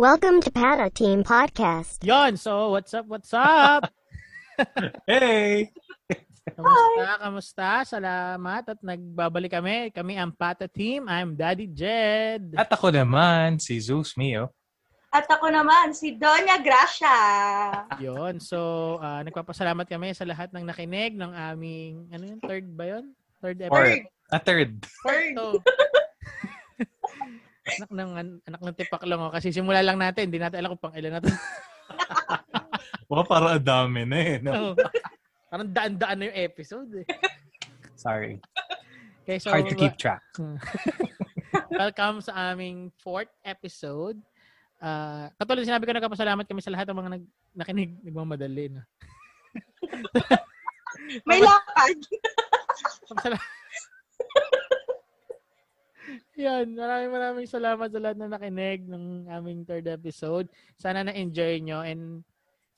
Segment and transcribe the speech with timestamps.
[0.00, 2.00] Welcome to Pata Team Podcast.
[2.00, 3.84] Yon, so what's up, what's up?
[5.04, 5.68] Hey!
[6.56, 7.70] Kamusta, kamusta?
[7.84, 9.92] Salamat at nagbabalik kami.
[9.92, 11.04] Kami ang Pata Team.
[11.04, 12.56] I'm Daddy Jed.
[12.56, 14.48] At ako naman, si Zeus Mio.
[15.12, 17.16] At ako naman, si Doña Gracia.
[18.00, 22.84] Yon, so ah, nagpapasalamat kami sa lahat ng nakinig ng aming, ano yun, third ba
[22.96, 23.04] yun?
[23.44, 24.08] Third Or, episode?
[24.32, 24.70] a third.
[25.04, 25.34] Third.
[25.36, 25.44] So,
[27.66, 28.10] anak ng,
[28.48, 29.32] anak ng tipak lang oh.
[29.32, 31.30] Kasi simula lang natin, hindi natin alam kung pang ilan na to.
[33.10, 34.38] Wow, para dami na eh.
[34.38, 34.70] No?
[34.70, 34.74] Oh.
[35.50, 37.06] Parang daan-daan na yung episode eh.
[37.98, 38.38] Sorry.
[39.26, 40.22] Okay, so, Hard to keep track.
[41.74, 44.14] Welcome sa aming fourth episode.
[44.78, 48.78] Uh, katulad sinabi ko, nagpapasalamat kami sa lahat ng mga nag, nakinig, nagmamadali.
[48.78, 48.82] No?
[51.26, 51.98] May lakad.
[56.40, 60.46] Yan, maraming maraming salamat sa lahat na nakinig ng aming third episode.
[60.76, 62.24] Sana na-enjoy nyo and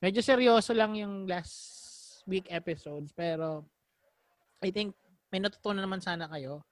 [0.03, 3.67] medyo seryoso lang yung last week episodes pero
[4.63, 4.95] I think
[5.31, 6.63] may natutunan naman sana kayo.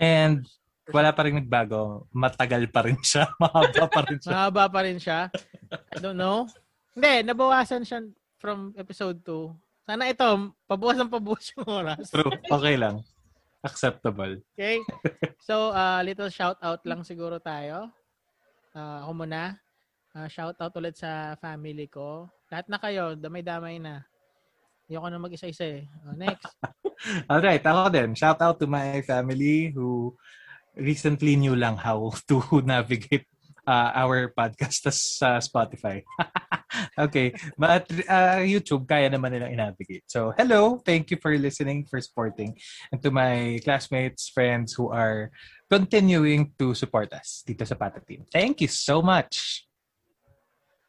[0.00, 0.46] And
[0.90, 2.06] wala pa rin nagbago.
[2.10, 3.30] Matagal pa rin siya.
[3.42, 4.30] Mahaba pa rin siya.
[4.32, 5.20] Mahaba pa rin siya.
[5.94, 6.46] I don't know.
[6.94, 8.06] Hindi, nabawasan siya
[8.40, 9.86] from episode 2.
[9.86, 12.10] Sana ito, pabuwas ng pabuwas yung oras.
[12.10, 12.30] True.
[12.46, 13.02] Okay lang.
[13.60, 14.40] Acceptable.
[14.56, 14.80] Okay?
[15.44, 17.92] So, uh, little shout out lang siguro tayo.
[18.72, 19.60] Uh, ako muna.
[20.10, 22.26] Uh, shout out ulit sa family ko.
[22.50, 24.02] Lahat na kayo, damay-damay na.
[24.90, 25.86] Ayoko na mag-isa-isa eh.
[26.02, 26.50] Oh, next.
[27.30, 28.10] Alright, ako din.
[28.18, 30.18] Shout out to my family who
[30.74, 33.30] recently knew lang how to navigate
[33.70, 36.02] uh, our podcast sa Spotify.
[37.08, 37.32] okay.
[37.56, 40.04] But uh, YouTube, kaya naman nilang i-navigate.
[40.06, 40.80] So, hello.
[40.84, 42.56] Thank you for listening, for supporting.
[42.92, 45.30] And to my classmates, friends who are
[45.70, 48.26] continuing to support us dito sa Pata Team.
[48.28, 49.64] Thank you so much.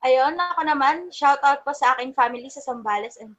[0.01, 3.37] Ayun, ako naman, shout out po sa aking family sa Sambales and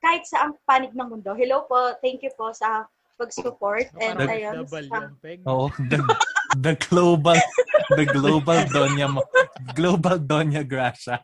[0.00, 1.36] kahit sa ang panig ng mundo.
[1.36, 2.88] Hello po, thank you po sa
[3.20, 3.92] pag-support.
[4.00, 4.98] And Parang ayun, double sa.
[5.44, 5.98] Oo, the,
[6.64, 7.36] the global
[7.92, 9.20] the global Donya mo.
[9.74, 11.20] Global Donya Gracia.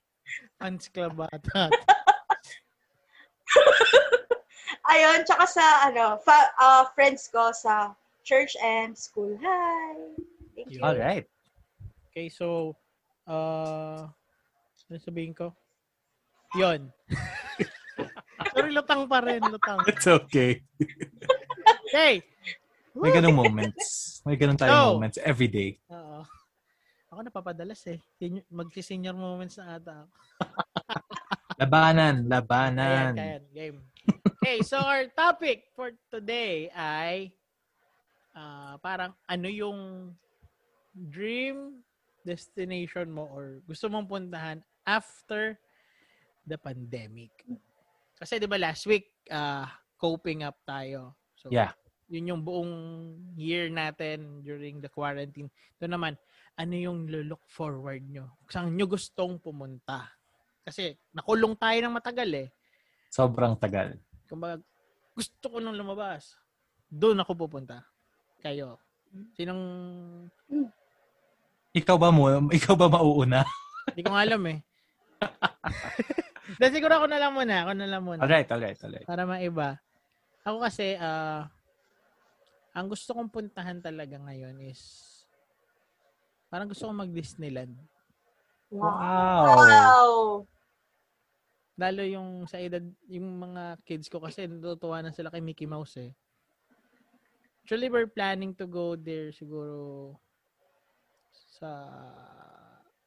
[0.65, 1.69] Fans club ata.
[4.97, 7.93] ayun, tsaka sa ano, fa- uh, friends ko sa
[8.25, 9.37] church and school.
[9.45, 9.93] Hi!
[10.57, 10.81] Thank you.
[10.81, 11.29] All right.
[12.09, 12.73] Okay, so,
[13.29, 14.09] uh,
[14.89, 15.53] ano sabihin ko?
[16.57, 16.89] Yon.
[18.57, 19.85] Sorry, lutang pa rin, lutang.
[19.85, 20.65] It's okay.
[21.93, 22.25] Okay.
[22.97, 24.25] May ganung moments.
[24.25, 24.97] May ganun tayong No.
[24.97, 25.77] moments every day.
[25.93, 26.25] Oo.
[27.15, 28.03] Ako napapadalas eh.
[28.19, 30.11] Senior- Magsi-senior moments na ata ako.
[31.63, 33.15] Labanan, Ayan, labanan.
[33.15, 33.43] ayan.
[33.55, 33.79] Game.
[34.43, 37.31] Okay, so our topic for today ay
[38.35, 40.11] ah, parang ano yung
[40.93, 41.79] dream
[42.27, 45.55] destination mo or gusto mong puntahan after
[46.43, 47.31] the pandemic.
[48.19, 51.15] Kasi 'di ba last week ah, coping up tayo.
[51.39, 51.71] So Yeah.
[52.09, 52.75] Yun yung buong
[53.37, 55.49] year natin during the quarantine.
[55.81, 56.17] Ito naman,
[56.55, 58.37] ano yung look forward nyo?
[58.47, 60.13] Saan nyo gustong pumunta?
[60.65, 62.49] Kasi nakulong tayo ng matagal eh.
[63.13, 63.97] Sobrang tagal.
[64.29, 64.61] Kumbaga,
[65.15, 66.35] gusto ko nung lumabas.
[66.89, 67.85] Doon ako pupunta.
[68.43, 68.81] Kayo.
[69.39, 69.63] Sinong...
[71.75, 72.31] Ikaw ba mo?
[72.51, 73.43] Ikaw ba mauuna?
[73.91, 74.59] Hindi ko alam eh.
[76.59, 77.55] Dahil siguro ako na lang muna.
[77.67, 78.21] Ako na lang muna.
[78.23, 79.07] Alright, alright, alright.
[79.07, 79.79] Para maiba.
[80.45, 81.49] Ako kasi, ah,
[82.75, 84.83] ang gusto kong puntahan talaga ngayon is
[86.51, 87.75] parang gusto kong mag-Disneyland.
[88.71, 89.47] Wow.
[89.47, 90.15] Wow!
[91.75, 95.99] Lalo yung sa edad, yung mga kids ko kasi natutuwa na sila kay Mickey Mouse
[95.99, 96.11] eh.
[97.65, 100.13] Actually, we're planning to go there siguro
[101.33, 101.71] sa...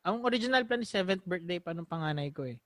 [0.04, 2.58] Ang original plan is 7th birthday pa nung panganay ko eh.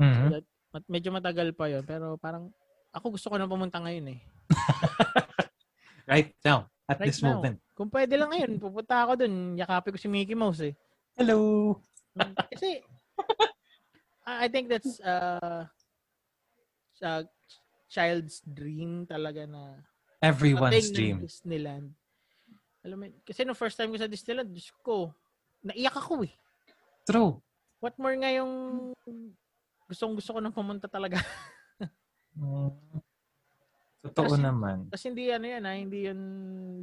[0.00, 0.28] Mhm.
[0.32, 2.48] That- mat- medyo matagal pa yon pero parang
[2.92, 4.20] ako gusto ko na pumunta ngayon eh.
[6.12, 7.40] Right now, at Right this now.
[7.40, 7.56] moment.
[7.72, 10.76] Kung pwede lang ngayon, pupunta ako dun, yakapin ko si Mickey Mouse eh.
[11.16, 11.72] Hello.
[12.12, 12.84] Mm, Kasi,
[14.44, 15.64] I think that's uh,
[17.00, 17.24] sa
[17.88, 19.80] child's dream talaga na
[20.20, 21.24] Everyone's dream.
[21.24, 21.96] Disneyland.
[22.84, 25.16] Alam mo, kasi no first time ko sa Disneyland, Diyos ko,
[25.64, 26.32] naiyak ako eh.
[27.08, 27.40] True.
[27.80, 28.52] What more nga yung
[29.88, 31.16] gustong gusto ko nang pumunta talaga.
[32.32, 32.72] Mm.
[34.02, 34.90] Totoo Kasi- naman.
[34.90, 36.20] Kasi hindi ano yan ha, hindi yun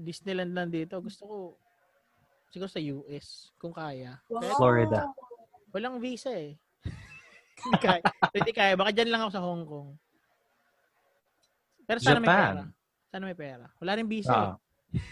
[0.07, 0.95] Disneyland lang dito.
[1.03, 1.37] Gusto ko
[2.49, 4.17] siguro sa US, kung kaya.
[4.31, 4.39] wow.
[4.41, 4.99] Pero Florida.
[5.69, 6.55] walang visa eh.
[7.67, 8.01] hindi kaya.
[8.31, 8.73] Hindi kaya.
[8.79, 9.89] Baka dyan lang ako sa Hong Kong.
[11.85, 12.39] Pero sana may pera.
[12.39, 12.55] Japan.
[13.09, 13.65] Sana may pera.
[13.81, 14.49] Wala rin visa eh.
[14.49, 14.55] Ah.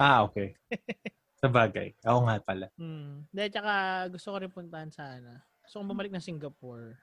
[0.02, 0.54] ah, okay.
[1.42, 1.94] Sa bagay.
[2.10, 2.66] Oo nga pala.
[2.82, 3.22] Hmm.
[3.30, 3.74] Dahil tsaka
[4.10, 5.46] gusto ko rin puntahan sana.
[5.62, 6.98] Gusto kong bumalik ng Singapore.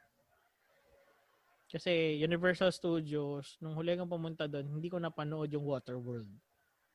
[1.75, 6.31] Kasi Universal Studios, nung huli kong pumunta doon, hindi ko napanood yung Waterworld.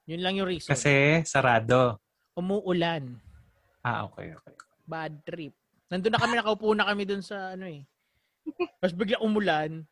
[0.07, 0.71] Yun lang yung reason.
[0.71, 1.99] Kasi sarado.
[2.39, 3.19] Umuulan.
[3.83, 4.55] Ah, okay, okay.
[4.87, 5.51] Bad trip.
[5.91, 7.83] Nandun na kami, nakaupo na kami doon sa ano eh.
[8.79, 9.83] Tapos bigla umulan.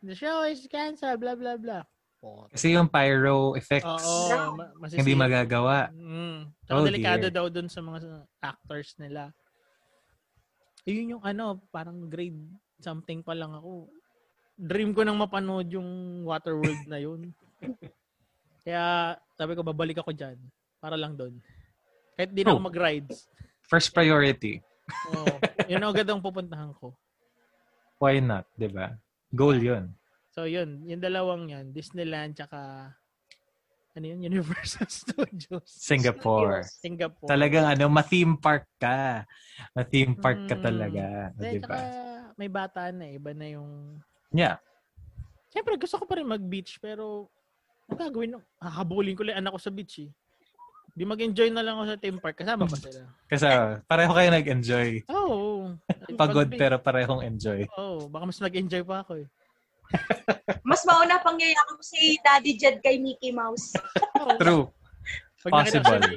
[0.00, 1.84] The show is canceled, blah, blah, blah.
[2.24, 5.92] Oh, Kasi yung pyro effects, Oo, ma- hindi magagawa.
[5.92, 6.48] Mm.
[6.64, 7.36] Tsaka Oh, delikado dear.
[7.36, 9.36] daw dun sa mga actors nila.
[10.88, 12.40] Yun yung ano, parang grade
[12.80, 13.88] something pa lang ako.
[14.60, 15.88] Dream ko nang mapanood yung
[16.22, 17.32] Waterworld na yun.
[18.60, 20.36] Kaya sabi ko, babalik ako dyan.
[20.76, 21.40] Para lang doon.
[22.12, 22.68] Kahit di na ako Oh.
[22.68, 23.24] mag-rides.
[23.64, 24.60] First priority.
[25.08, 25.26] Oo.
[25.64, 26.92] yun ang agad ang pupuntahan ko.
[27.96, 28.92] Why not, di ba?
[29.30, 29.94] Goal yun.
[30.28, 32.90] So yun, yung dalawang yan, Disneyland tsaka
[33.90, 35.64] ano yun, Universal Studios.
[35.66, 36.62] Singapore.
[36.64, 37.26] Singapore.
[37.26, 39.24] Talagang ano, ma-theme park ka.
[39.72, 40.62] Ma-theme park ka Mm.
[40.62, 41.04] talaga.
[41.34, 41.78] Dahil Di ba?
[42.34, 43.98] may bata na, iba na yung...
[44.30, 44.58] Yeah.
[45.50, 47.26] Siyempre, gusto ko pa rin mag-beach, pero
[47.90, 50.10] ang gagawin, nung- hahabulin ko lang anak ko sa beach eh.
[50.94, 52.38] Di mag-enjoy na lang ako sa theme park.
[52.38, 53.06] Kasama pa sila.
[53.30, 54.90] Kasi ah, pareho kayo nag-enjoy.
[55.10, 55.74] Oo.
[56.20, 57.66] Pagod Pag- pero parehong enjoy.
[57.78, 59.28] Oo, baka mas nag-enjoy pa ako eh.
[60.62, 63.74] Mas mauna pang yayakap si Daddy Jed kay Mickey Mouse.
[64.38, 64.70] True.
[65.42, 66.14] Pag Possible.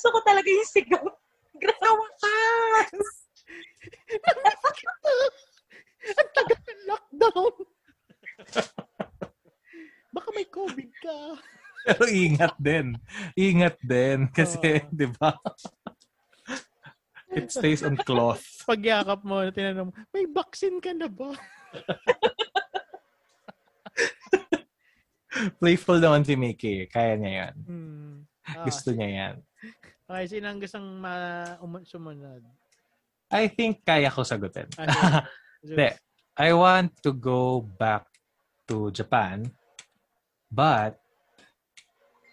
[0.00, 1.04] Gusto ko talaga yung sigaw.
[1.60, 1.84] Grabe.
[6.16, 7.54] Ang tagal ng lockdown.
[10.08, 11.36] Baka may COVID ka.
[11.84, 12.96] Pero ingat din.
[13.36, 14.32] Ingat din.
[14.32, 14.88] Kasi, Oo.
[14.88, 15.36] di ba?
[17.36, 18.64] It stays on cloth.
[18.64, 21.36] Pagyakap mo, tinanong mo, may vaccine ka na ba?
[25.60, 26.88] Playful naman si Mickey.
[26.88, 27.54] Kaya niya yan.
[27.68, 28.16] Hmm.
[28.48, 29.36] Ah, Gusto niya yan.
[30.10, 32.42] Okay, sino ang gustong ma- um- sumunod?
[33.30, 34.66] I think kaya ko sagutin.
[34.74, 35.22] Ah,
[35.62, 35.94] Hindi.
[36.34, 38.10] I want to go back
[38.66, 39.46] to Japan.
[40.50, 40.98] But,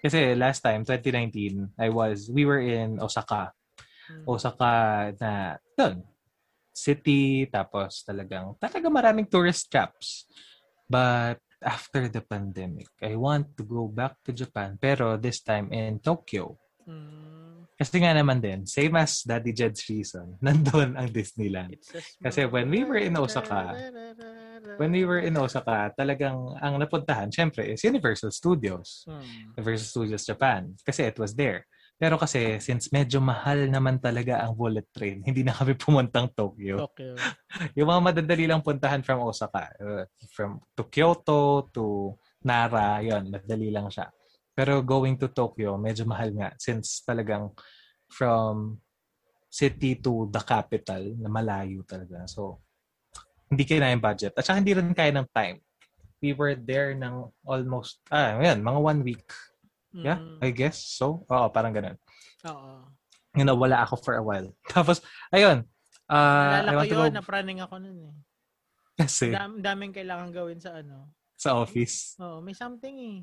[0.01, 3.53] kasi last time, 2019, I was, we were in Osaka.
[4.09, 4.25] Hmm.
[4.25, 4.73] Osaka
[5.21, 6.01] na, dun,
[6.73, 10.25] city, tapos talagang, talaga maraming tourist traps.
[10.89, 16.01] But, after the pandemic, I want to go back to Japan, pero this time in
[16.01, 16.57] Tokyo.
[16.88, 17.68] Hmm.
[17.78, 21.78] Kasi nga naman din, same as Daddy Jed's reason, nandun ang Disneyland.
[22.24, 23.75] Kasi when we were in Osaka,
[24.78, 29.07] When we were in Osaka, talagang ang napuntahan, syempre, is Universal Studios.
[29.07, 29.56] Hmm.
[29.56, 30.75] Universal Studios Japan.
[30.84, 31.63] Kasi it was there.
[31.98, 36.83] Pero kasi, since medyo mahal naman talaga ang bullet train, hindi na kami pumuntang Tokyo.
[36.90, 37.18] Tokyo.
[37.78, 42.13] Yung mga madadali lang puntahan from Osaka, uh, from to Kyoto to
[42.45, 44.13] Nara, yon madali lang siya.
[44.57, 47.54] Pero going to Tokyo, medyo mahal nga since talagang
[48.09, 48.81] from
[49.48, 52.25] city to the capital na malayo talaga.
[52.25, 52.65] So,
[53.48, 54.33] hindi kaya na yung budget.
[54.33, 55.62] At saka hindi rin kaya ng time.
[56.18, 59.30] We were there ng almost, ah, yan, mga one week.
[59.94, 60.42] Yeah, Mm.
[60.42, 60.77] I guess.
[60.98, 61.98] So, oo, parang ganun.
[62.45, 62.86] Oo.
[63.38, 64.50] You know, wala ako for a while.
[64.74, 65.69] Tapos, ayun.
[66.09, 68.16] Uh, Naalala want ko to go yun, napraning ako nun eh.
[69.06, 71.14] kasi Dam, daming kailangan gawin sa ano.
[71.37, 72.18] sa office.
[72.18, 73.18] Oo, may something eh.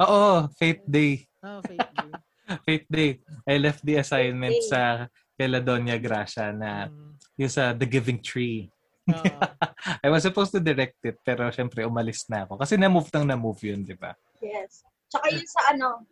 [0.00, 1.26] Oo, Faith Day.
[1.42, 2.10] Oh, fake day.
[2.66, 3.10] Faith Day.
[3.44, 7.18] I left the assignment sa kay Doña Gracia na Mm.
[7.34, 8.70] yung sa The Giving Tree.
[9.10, 9.10] Oo.
[10.04, 12.62] I was supposed to direct it, pero syempre umalis na ako.
[12.62, 14.14] Kasi na-move nang na-move yun, di ba?
[14.38, 14.86] Yes.
[15.10, 16.06] Tsaka yun sa ano,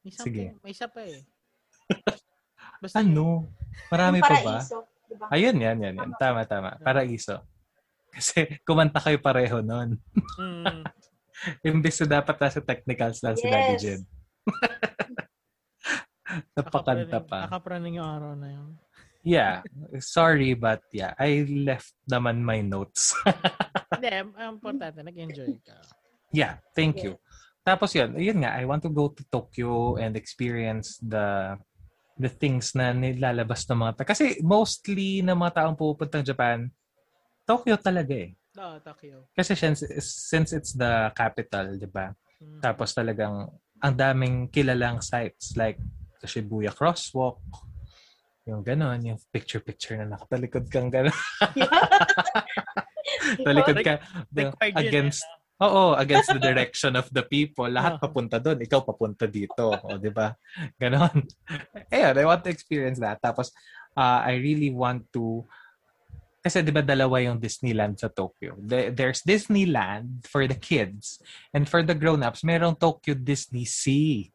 [0.00, 0.22] May Sige.
[0.54, 1.18] something, may isa pa eh.
[2.82, 3.50] Basta Ano?
[3.90, 4.62] Marami pa ba?
[4.62, 4.86] paraiso.
[5.06, 5.26] Diba?
[5.34, 6.10] Ayun, yan, yan, yan.
[6.14, 6.78] Tama, tama.
[6.78, 7.42] Paraiso.
[8.14, 9.98] Kasi kumanta kayo pareho nun.
[10.38, 10.82] Mm,
[11.62, 13.82] Imbis na dapat nasa technicals lang si Daddy Yes.
[13.82, 14.02] Jed.
[16.56, 17.46] Napakanta pa.
[17.46, 18.68] Nakapraning yung araw na yun.
[19.26, 19.62] Yeah.
[19.98, 21.14] Sorry, but yeah.
[21.18, 23.14] I left naman my notes.
[23.94, 25.78] Hindi, importante, nag-enjoy ka.
[26.30, 27.18] yeah, thank you.
[27.62, 31.58] Tapos yun, yun nga, I want to go to Tokyo and experience the
[32.16, 36.70] the things na nilalabas ng mga ta- Kasi mostly ng mga taong pupuntang Japan,
[37.42, 38.38] Tokyo talaga eh.
[38.56, 39.28] Oo, Tokyo.
[39.36, 42.12] Kasi since, since it's the capital, di ba?
[42.40, 42.60] Mm.
[42.64, 45.76] Tapos talagang ang daming kilalang sites like
[46.20, 47.40] the Shibuya Crosswalk,
[48.46, 51.12] yung ganon, yung picture-picture na nakatalikod kang ganon.
[53.46, 53.98] Talikod ka
[54.32, 57.64] yun against eh, Oo, against the direction of the people.
[57.64, 59.72] Lahat papunta doon, ikaw papunta dito.
[59.72, 60.36] O, di ba?
[60.76, 61.24] Ganon.
[61.92, 63.24] Ayun, I want to experience that.
[63.24, 63.56] Tapos,
[63.96, 65.48] uh, I really want to
[66.46, 68.54] kasi 'di ba dalawa yung Disneyland sa Tokyo.
[68.62, 71.18] The- There's Disneyland for the kids
[71.50, 74.30] and for the grown-ups, merong Tokyo Disney Sea.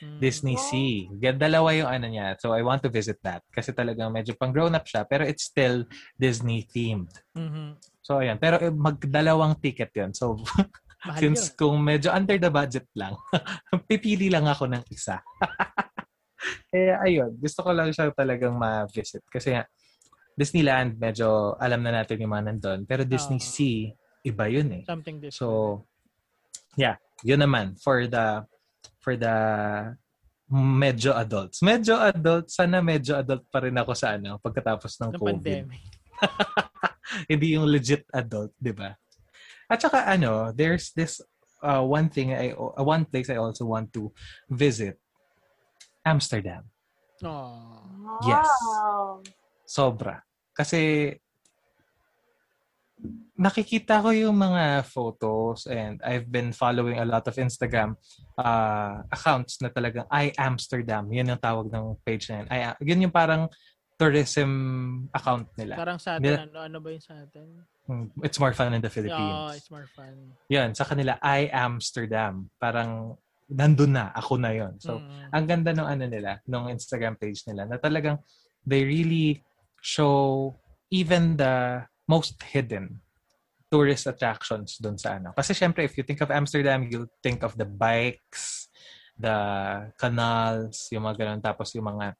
[0.00, 0.16] Mm.
[0.18, 0.64] Disney Oh.
[0.64, 1.12] Sea.
[1.36, 2.34] Dalawa yung ano niya.
[2.40, 5.84] So I want to visit that kasi talagang medyo pang grown-up siya pero it's still
[6.16, 7.12] Disney themed.
[7.36, 7.76] Mhm.
[8.00, 10.16] So ayan, pero eh, magdalawang ticket 'yon.
[10.16, 10.40] So
[11.04, 11.54] Mahal since yun.
[11.58, 13.12] kung medyo under the budget lang,
[13.90, 15.20] pipili lang ako ng isa.
[16.72, 19.54] Kaya ayun, gusto ko lang siya talagang ma-visit kasi
[20.32, 22.80] Disneyland, medyo alam na natin yung mga nandun.
[22.88, 23.44] Pero Disney Oo.
[23.44, 23.92] Sea,
[24.24, 24.82] iba yun eh.
[24.88, 25.36] Something different.
[25.36, 25.84] So,
[26.76, 28.46] yeah, yun naman for the
[29.02, 29.36] for the
[30.52, 31.60] medyo adults.
[31.64, 35.26] Medyo adult, sana medyo adult pa rin ako sa ano pagkatapos ng ng COVID.
[35.26, 35.82] pandemic.
[37.30, 38.94] Hindi yung legit adult, 'di ba?
[39.68, 41.20] At saka ano, there's this
[41.64, 44.12] uh, one thing I uh, one place I also want to
[44.48, 45.00] visit.
[46.04, 46.66] Amsterdam.
[47.22, 48.18] Oh.
[48.26, 48.50] Yes.
[48.66, 49.22] Wow.
[49.72, 50.20] Sobra.
[50.52, 51.08] Kasi
[53.32, 57.96] nakikita ko yung mga photos and I've been following a lot of Instagram
[58.36, 61.08] uh, accounts na talagang I Amsterdam.
[61.10, 62.46] Yun yung tawag ng page na yun.
[62.52, 63.48] I, yun yung parang
[63.96, 64.50] tourism
[65.10, 65.74] account nila.
[65.80, 67.46] Parang sa atin, Nila- ano, ano ba yun sa atin?
[67.88, 69.58] Mm, It's more fun in the Oh, Philippines.
[69.58, 70.14] it's more fun.
[70.46, 72.46] Yun, sa kanila, I Amsterdam.
[72.60, 73.16] Parang
[73.50, 75.28] nandun na, ako na yon So, Mm.
[75.32, 78.22] ang ganda ng ano nila, ng Instagram page nila, na talagang
[78.62, 79.42] they really
[79.82, 80.54] show
[80.94, 83.02] even the most hidden
[83.66, 85.34] tourist attractions dun sa ano.
[85.34, 88.68] Kasi syempre, if you think of Amsterdam, you'll think of the bikes,
[89.16, 89.32] the
[89.96, 92.14] canals, yung mga ganun, tapos yung mga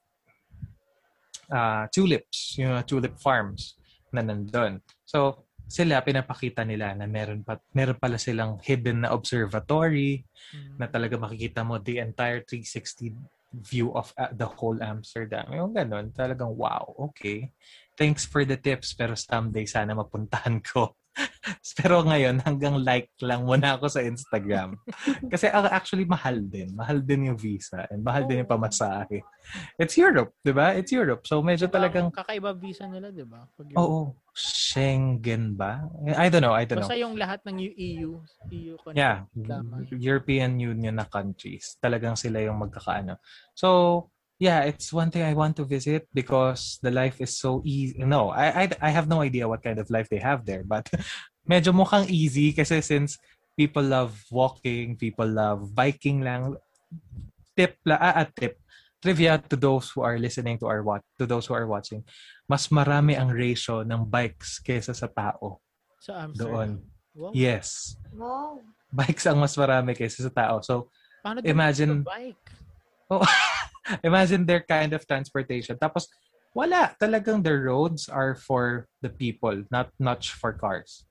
[1.53, 3.77] ah, tulips, yung mga tulip farms
[4.09, 4.81] na nandun.
[5.05, 10.77] So, sila, pinapakita nila na meron, pa, meron pala silang hidden na observatory, Mm.
[10.77, 13.17] na talaga makikita mo the entire 360
[13.53, 15.53] view of uh, the whole Amsterdam.
[15.53, 17.53] Yung ganun, talagang wow, okay.
[17.95, 20.97] Thanks for the tips, pero someday sana mapuntahan ko.
[21.79, 24.77] pero ngayon, hanggang like lang muna ako sa Instagram.
[25.33, 26.73] Kasi actually, mahal din.
[26.73, 29.21] Mahal din yung visa and mahal din yung pamasahe.
[29.77, 30.73] It's Europe, di ba?
[30.73, 31.27] It's Europe.
[31.29, 33.45] So medyo Diba, talagang, kakaiba visa nila, di ba?
[33.77, 35.85] Oo, Schengen ba?
[36.17, 36.89] I don't know, I don't know.
[36.89, 38.17] Basta yung lahat ng EU,
[38.49, 39.01] EU country.
[39.03, 39.85] Yeah, Tama.
[39.93, 41.77] European Union na countries.
[41.77, 43.21] Talagang sila yung magkakaano.
[43.53, 44.09] So,
[44.43, 48.03] yeah, it's one thing I want to visit because the life is so easy.
[48.03, 50.91] No, I, I, I have no idea what kind of life they have there, but
[51.47, 53.23] medyo mukhang easy kasi since
[53.55, 56.59] people love walking, people love biking lang.
[57.55, 58.59] Tip la, ah, ah, tip.
[58.99, 62.03] Trivia to those who are listening to our watch, to those who are watching.
[62.51, 65.63] Mas marami ang ratio ng bikes kaysa sa tao
[66.03, 66.51] Sa Amsterdam.
[66.51, 66.71] doon.
[67.15, 67.31] Wow.
[67.35, 67.95] Yes.
[68.15, 68.59] Wow.
[68.91, 70.63] Bikes ang mas marami kaysa sa tao.
[70.67, 70.91] So,
[71.23, 72.43] Paano Imagine- bike?
[74.03, 75.77] imagine their kind of transportation.
[75.79, 76.07] Tapos,
[76.55, 76.95] wala.
[77.01, 81.09] Talagang the roads are for the people, not not for cars.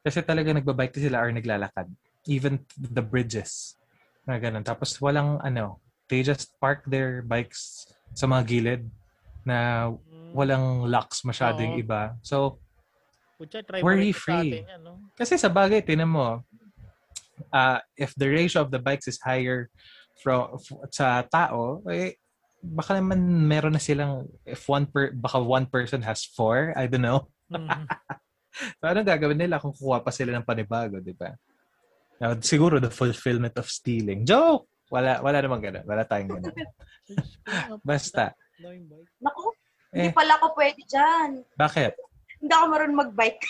[0.00, 1.92] Kasi talaga nagbabike sila or naglalakad.
[2.24, 3.76] Even the bridges.
[4.24, 4.64] Na ganun.
[4.64, 7.86] Tapos walang ano, they just park their bikes
[8.16, 8.82] sa mga gilid
[9.44, 9.88] na
[10.30, 10.32] Mm.
[10.36, 12.14] walang locks masyado yung iba.
[12.22, 12.60] So,
[13.40, 14.62] try worry free.
[14.62, 14.94] atin yan, no?
[15.16, 16.44] Kasi sa bagay, tinan mo,
[17.52, 19.72] uh, if the ratio of the bikes is higher
[20.20, 22.16] from f- sa tao, eh,
[22.60, 27.00] baka naman meron na silang, if one per, baka one person has four, I don't
[27.00, 27.28] know.
[27.48, 27.66] Mhm.
[28.76, 31.32] So, anong gagawin nila kung kukuha pa sila ng panibago, di ba?
[32.18, 34.26] Now, siguro the fulfillment of stealing.
[34.26, 34.66] Joke!
[34.90, 35.86] Wala, wala namang ganun.
[35.86, 36.54] Wala tayong ganun.
[37.86, 38.34] Basta.
[39.22, 39.54] Naku,
[39.90, 41.46] Eh, hindi pala ako pwede dyan.
[41.54, 41.94] bakit?
[42.36, 43.42] Hindi ako marunong mag-bike.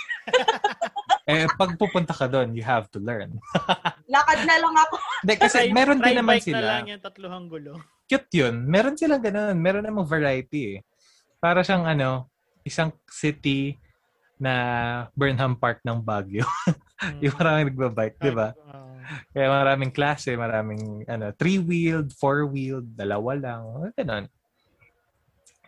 [1.28, 3.36] Eh, pag pupunta ka doon, you have to learn.
[4.12, 4.94] Lakad na lang ako.
[5.22, 6.58] Hindi, kasi Try- meron din naman sila.
[6.58, 7.72] na lang yung tatluhang gulo.
[8.10, 8.66] cute yun.
[8.66, 9.54] Meron silang ganun.
[9.60, 10.78] Meron namang variety eh.
[11.38, 12.26] Para siyang ano,
[12.66, 13.78] isang city
[14.40, 14.52] na
[15.14, 16.48] Burnham Park ng Baguio.
[17.22, 18.50] yung maraming nagbabike, di ba?
[18.56, 18.90] Oo.
[19.34, 23.62] Kaya maraming klase, maraming ano, three-wheeled, four-wheeled, dalawa lang.
[23.94, 24.24] Ganun.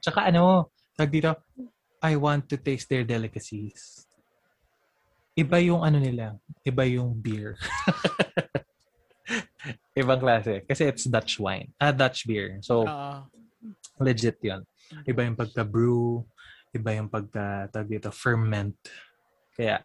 [0.03, 1.31] Tsaka ano, tag dito,
[2.03, 4.07] I want to taste their delicacies.
[5.33, 7.57] Iba yung ano nila, iba yung beer.
[9.97, 10.65] Ibang klase.
[10.69, 11.73] Kasi it's Dutch wine.
[11.81, 12.61] Ah, Dutch beer.
[12.61, 13.17] So, Oo.
[14.01, 14.65] legit yon
[15.09, 16.25] Iba yung pagka-brew,
[16.77, 18.77] iba yung pagka, tag dito, ferment.
[19.57, 19.81] Kaya,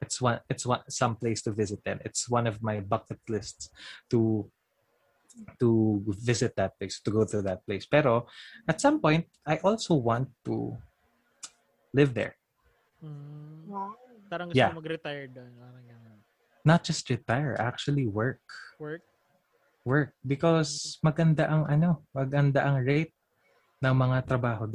[0.00, 2.00] it's one, it's one, some place to visit then.
[2.04, 3.72] It's one of my bucket lists
[4.12, 4.48] to
[5.60, 7.86] to visit that place, to go to that place.
[7.86, 8.26] Pero,
[8.66, 10.74] at some point, I also want to
[11.94, 12.34] live there.
[13.04, 14.07] Mm.
[14.28, 14.72] Parang gusto Yeah.
[14.76, 15.50] mag-retire doon.
[15.56, 16.18] Parang ganun.
[16.62, 18.44] Not just retire, actually work.
[18.76, 19.02] Work.
[19.88, 20.12] Work.
[20.20, 23.16] Because maganda ang ano, maganda ang rate
[23.80, 24.68] ng mga trabaho.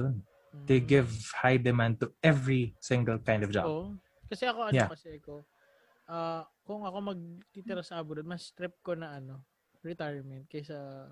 [0.66, 0.90] They Mm.
[0.90, 3.66] give high demand to every single kind of job.
[3.66, 3.86] Oo.
[4.26, 4.90] Kasi ako, ano Yeah.
[4.90, 5.46] kasi ako,
[6.10, 9.46] ah kung ako magtitira sa abroad, mas trip ko na ano,
[9.86, 11.10] retirement kaysa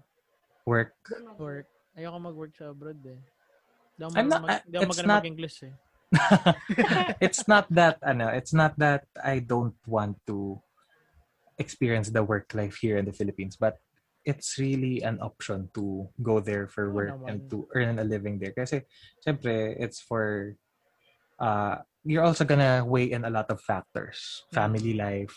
[0.66, 0.94] Work.
[1.38, 1.68] work.
[1.94, 3.20] Ayoko mag-work sa abroad eh.
[3.94, 5.74] Di ako mag- not- mag- di ako magaling not- mag-English eh.
[7.24, 10.60] it's not that ano, it's not that I don't want to
[11.58, 13.78] experience the work life here in the Philippines, but
[14.26, 17.28] it's really an option to go there for Oo work naman.
[17.30, 18.54] and to earn a living there.
[18.54, 18.86] Kasi,
[19.22, 20.56] syempre, it's for,
[21.40, 24.44] uh, you're also gonna weigh in a lot of factors.
[24.52, 24.54] Mm.
[24.54, 25.34] Family life,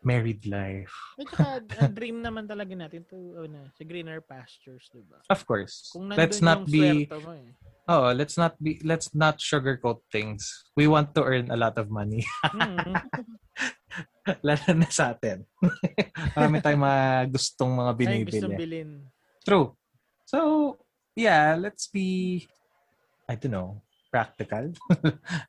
[0.00, 0.92] married life.
[1.20, 1.48] At saka,
[1.84, 5.20] ang dream naman talaga natin to, ano, sa greener pastures, di ba?
[5.28, 5.92] Of course.
[5.92, 7.52] Kung Let's not yung be, mo eh.
[7.88, 10.64] oh, let's not be, let's not sugarcoat things.
[10.76, 12.24] We want to earn a lot of money.
[12.52, 12.96] Mm.
[14.46, 15.44] Lalo na sa atin.
[16.36, 17.02] Marami tayong mga
[17.34, 18.30] gustong mga Ay, binibili.
[18.30, 18.90] gustong bilhin.
[19.44, 19.66] True.
[20.24, 20.38] So,
[21.12, 22.46] yeah, let's be,
[23.28, 24.72] I don't know, practical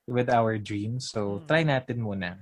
[0.10, 1.08] with our dreams.
[1.10, 1.48] So, Hmm.
[1.48, 2.42] try natin muna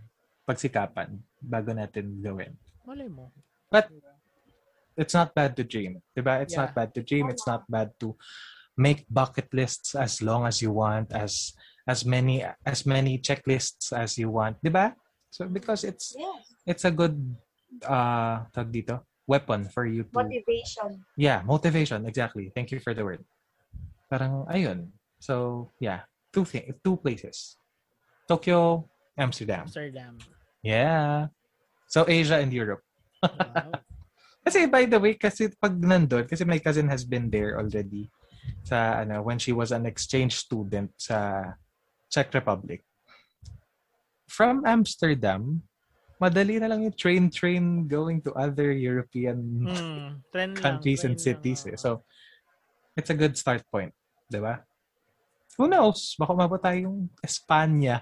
[0.50, 2.58] pagsikapan bago natin gawin.
[2.90, 3.30] Malay mo.
[3.70, 3.94] But,
[4.98, 6.02] it's not bad to dream.
[6.18, 6.42] Diba?
[6.42, 7.30] It's not bad to dream.
[7.30, 8.18] It's not bad to
[8.76, 11.54] make bucket lists as long as you want, as
[11.88, 14.60] as many as many checklists as you want.
[14.60, 14.98] Diba?
[15.32, 16.18] So, because it's
[16.66, 17.16] it's a good
[17.86, 21.06] uh tawag dito weapon for you to Motivation.
[21.14, 23.22] yeah motivation exactly thank you for the word
[24.10, 24.90] parang ayun
[25.22, 26.02] so yeah
[26.34, 27.56] two thing two places
[28.26, 30.18] Tokyo Amsterdam Amsterdam.
[30.64, 31.28] Yeah
[31.88, 32.84] so Asia and Europe
[33.20, 33.76] Wow.
[34.48, 38.08] kasi by the way kasi pag nandun kasi my cousin has been there already
[38.64, 41.52] sa ano when she was an exchange student sa
[42.08, 42.82] Czech Republic
[44.32, 45.68] from Amsterdam
[46.20, 50.20] madali na lang yung train train going to other European Hmm.
[50.32, 51.64] Trend lang, countries and lang, cities.
[51.66, 51.80] Eh.
[51.80, 52.04] So,
[53.00, 53.96] it's a good start point.
[54.28, 54.60] Di ba?
[55.60, 56.16] Who knows?
[56.16, 58.00] Baka umabot tayong Espanya.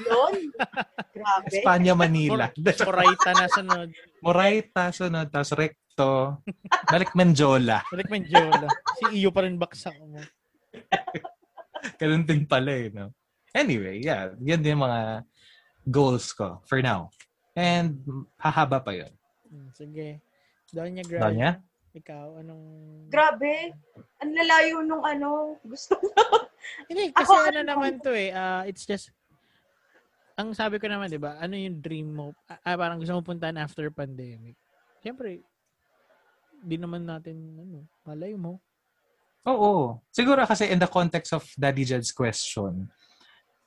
[0.00, 0.48] Yun.
[1.16, 1.46] Grabe.
[1.52, 2.48] Espanya, Manila.
[2.56, 3.88] Moraita na sunod.
[4.24, 5.28] Moraita, sunod.
[5.28, 6.40] Tapos Recto.
[6.88, 7.84] Balik Menjola.
[7.92, 8.64] Balik Menjola.
[8.96, 10.08] Si Iyo pa rin baksak mo.
[12.00, 13.12] Ganun din pala eh, no?
[13.52, 14.32] Anyway, yeah.
[14.40, 15.20] Yan din yung mga
[15.84, 17.12] goals ko for now.
[17.52, 18.00] And
[18.40, 19.12] hahaba pa yun.
[19.52, 20.24] Hmm, sige.
[20.72, 21.28] Donya Grad.
[21.28, 21.60] Donya?
[21.96, 22.64] Ikaw, anong...
[23.08, 23.72] Grabe.
[24.20, 25.56] Ang lalayo nung ano.
[25.64, 26.12] Gusto ko.
[26.92, 28.36] Hindi, kasi Ako, ano ano- naman to eh.
[28.36, 29.08] ah, it's just...
[30.36, 31.40] Ang sabi ko naman, di ba?
[31.40, 32.36] Ano yung dream mo?
[32.44, 34.52] Ah, ah, parang gusto mo puntahan after pandemic.
[35.00, 35.40] Siyempre,
[36.60, 38.60] di naman natin, ano, malay mo.
[39.48, 39.96] Oo.
[40.12, 42.92] Siguro kasi in the context of Daddy Jed's question,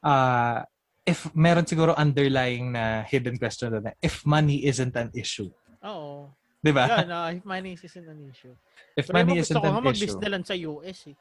[0.05, 0.61] uh,
[1.01, 5.49] if meron siguro underlying na hidden question doon na if money isn't an issue.
[5.81, 6.29] Oo.
[6.59, 6.83] Di ba?
[6.91, 8.51] Yun, ah, if money isn't an issue.
[8.99, 9.87] If Pero money mo, gusto isn't ko an issue.
[9.87, 11.15] mag-business sa US eh.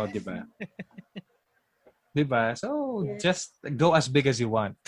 [0.00, 0.36] Oh, di ba?
[2.16, 2.56] di ba?
[2.56, 2.68] So,
[3.04, 3.20] Yes.
[3.20, 4.80] just go as big as you want.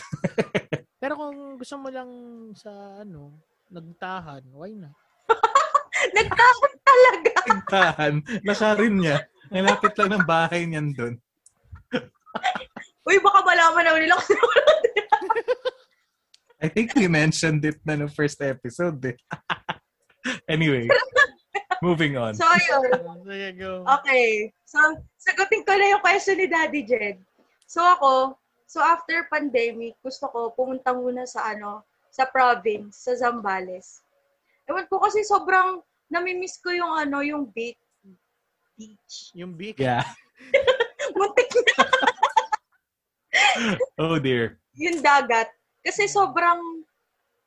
[1.03, 2.09] Pero kung gusto mo lang
[2.57, 3.37] sa ano,
[3.69, 4.97] nagtahan, why not?
[6.17, 7.31] Nagtakot talaga.
[7.47, 8.15] Tigtahan.
[8.43, 9.17] Nakarin niya.
[9.53, 11.15] Nalapit lang ng bahay niyan doon.
[13.05, 14.41] Uy, baka malaman na nila kung
[16.63, 19.19] I think we mentioned it na no first episode eh.
[20.53, 20.85] Anyway,
[21.83, 22.37] moving on.
[22.37, 23.57] So, ayun.
[23.57, 23.83] Go.
[24.01, 24.53] Okay.
[24.69, 24.79] So,
[25.17, 27.17] sagutin ko na yung question ni Daddy Jed.
[27.65, 28.37] So, ako,
[28.69, 34.05] so after pandemic, gusto ko pumunta muna sa ano, sa province, sa Zambales.
[34.69, 35.81] Ewan ko kasi sobrang
[36.13, 37.81] namimiss ko yung ano, yung beach.
[38.77, 39.33] Beach.
[39.33, 39.81] Yung beak.
[39.81, 40.05] Yeah.
[41.17, 41.85] Muntik na
[44.01, 44.61] Oh dear.
[44.77, 45.49] yung dagat.
[45.83, 46.82] Kasi sobrang,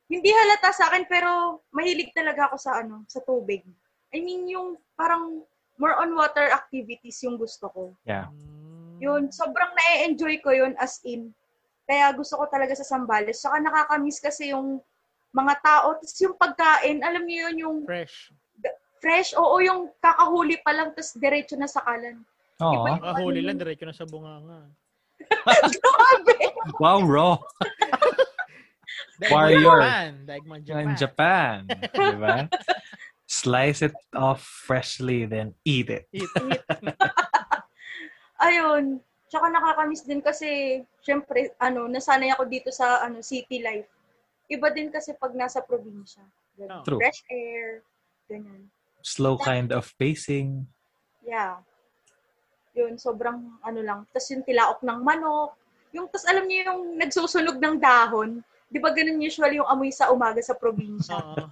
[0.06, 3.66] hindi halata sa akin, pero mahilig talaga ako sa ano, sa tubig.
[4.14, 5.42] I mean, yung parang
[5.76, 7.82] more on water activities yung gusto ko.
[8.06, 8.30] Yeah.
[8.30, 9.02] Mm.
[9.02, 11.34] Yun, sobrang na-enjoy ko yun as in.
[11.84, 13.42] Kaya gusto ko talaga sa Sambales.
[13.42, 14.80] Saka nakakamiss kasi yung
[15.36, 15.94] mga tao.
[16.00, 18.32] Tapos yung pagkain, alam niyo yun, yung Fresh.
[18.98, 19.30] fresh.
[19.36, 22.24] Oo, yung kakahuli pa lang, tapos diretso na sa kalan.
[22.58, 22.88] Oh.
[22.88, 24.64] Ah, huli lang, diretso na sa bunganga.
[25.76, 26.38] Grabe!
[26.80, 27.32] Wow, raw.
[29.20, 29.80] Warrior.
[29.80, 30.10] Japan.
[30.28, 30.82] Daig mo Japan.
[30.82, 31.56] In Japan.
[31.94, 32.36] Diba?
[33.26, 36.06] Slice it off freshly, then eat it.
[36.14, 36.30] Eat.
[38.46, 39.02] Ayun.
[39.26, 43.90] Tsaka nakakamiss din kasi, syempre, ano, nasanay ako dito sa ano city life.
[44.46, 46.22] Iba din kasi pag nasa probinsya.
[46.54, 46.80] Ganun.
[46.80, 46.84] Oh.
[46.86, 47.00] True.
[47.02, 47.82] Fresh air.
[48.30, 48.70] Ganyan.
[49.02, 50.66] Slow kind of pacing.
[51.26, 51.58] Yeah.
[52.78, 54.06] Yun, sobrang ano lang.
[54.14, 55.58] Tapos yung tilaok ng manok.
[55.90, 58.44] Yung, tapos alam niyo yung nagsusunog ng dahon.
[58.66, 61.14] Di ba ganun usually yung amoy sa umaga sa probinsya?
[61.14, 61.46] Oo.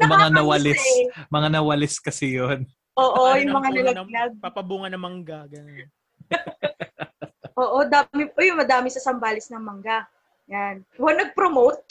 [0.06, 0.78] Mga nawalis.
[0.78, 1.10] eh.
[1.26, 2.64] Mga nawalis kasi yun.
[2.94, 4.32] Oo, Paano yung ng mga ng- nilaglag.
[4.38, 5.46] Papabunga ng mangga.
[5.46, 5.88] Ganun.
[7.60, 10.06] Oo, dami, uy, madami sa Sambales ng mangga.
[10.46, 10.82] Yan.
[10.96, 11.82] Huwag nag-promote.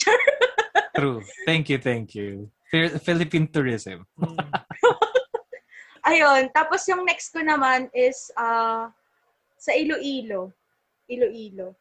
[0.96, 1.20] True.
[1.46, 2.48] Thank you, thank you.
[2.68, 4.04] Phil- Philippine tourism.
[4.18, 4.36] Mm.
[6.02, 6.42] Ayun.
[6.50, 8.88] Tapos yung next ko naman is ah
[9.56, 10.50] sa Iloilo.
[11.06, 11.76] Iloilo.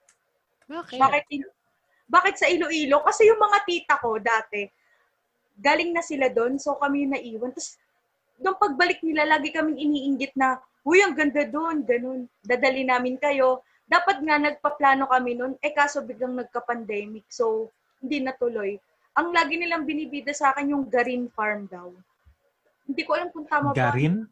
[0.67, 0.99] Bakit?
[0.99, 1.23] Bakit,
[2.09, 3.05] bakit sa Iloilo?
[3.05, 4.65] Kasi yung mga tita ko dati,
[5.61, 7.53] galing na sila doon, so kami yung naiwan.
[7.53, 7.77] Tapos,
[8.41, 12.25] nung pagbalik nila, lagi kaming iniinggit na, Uy, ang ganda doon, ganun.
[12.41, 13.61] Dadali namin kayo.
[13.85, 17.69] Dapat nga nagpaplano kami noon, eh kaso biglang nagka-pandemic, so
[18.01, 18.79] hindi natuloy.
[19.13, 21.91] Ang lagi nilang binibida sa akin yung Garin Farm daw.
[22.89, 23.91] Hindi ko alam kung tama ba.
[23.91, 24.25] Garin?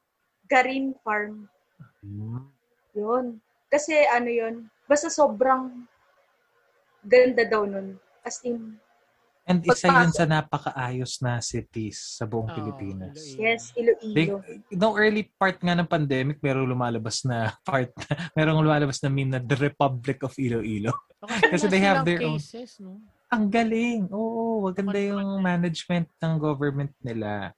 [0.47, 1.45] Garin Farm.
[2.01, 2.47] Hmm.
[2.95, 3.37] Yun.
[3.67, 4.55] Kasi ano yun,
[4.87, 5.83] basta sobrang
[7.07, 7.95] ganda daw nun.
[8.21, 8.75] As in,
[9.47, 9.95] And isa Pagpasok.
[9.95, 13.15] yun sa napakaayos na cities sa buong Oo, Pilipinas.
[13.15, 13.39] Iloilo.
[13.39, 13.71] yes,
[14.03, 14.43] They, Iloilo.
[14.75, 17.95] no early part nga ng pandemic, merong lumalabas na part,
[18.35, 20.91] merong lumalabas na meme na The Republic of Iloilo.
[21.23, 22.99] Oh, Kasi they have their own- cases, no?
[23.27, 24.11] Ang galing.
[24.11, 27.55] Oo, maganda yung management ng government nila.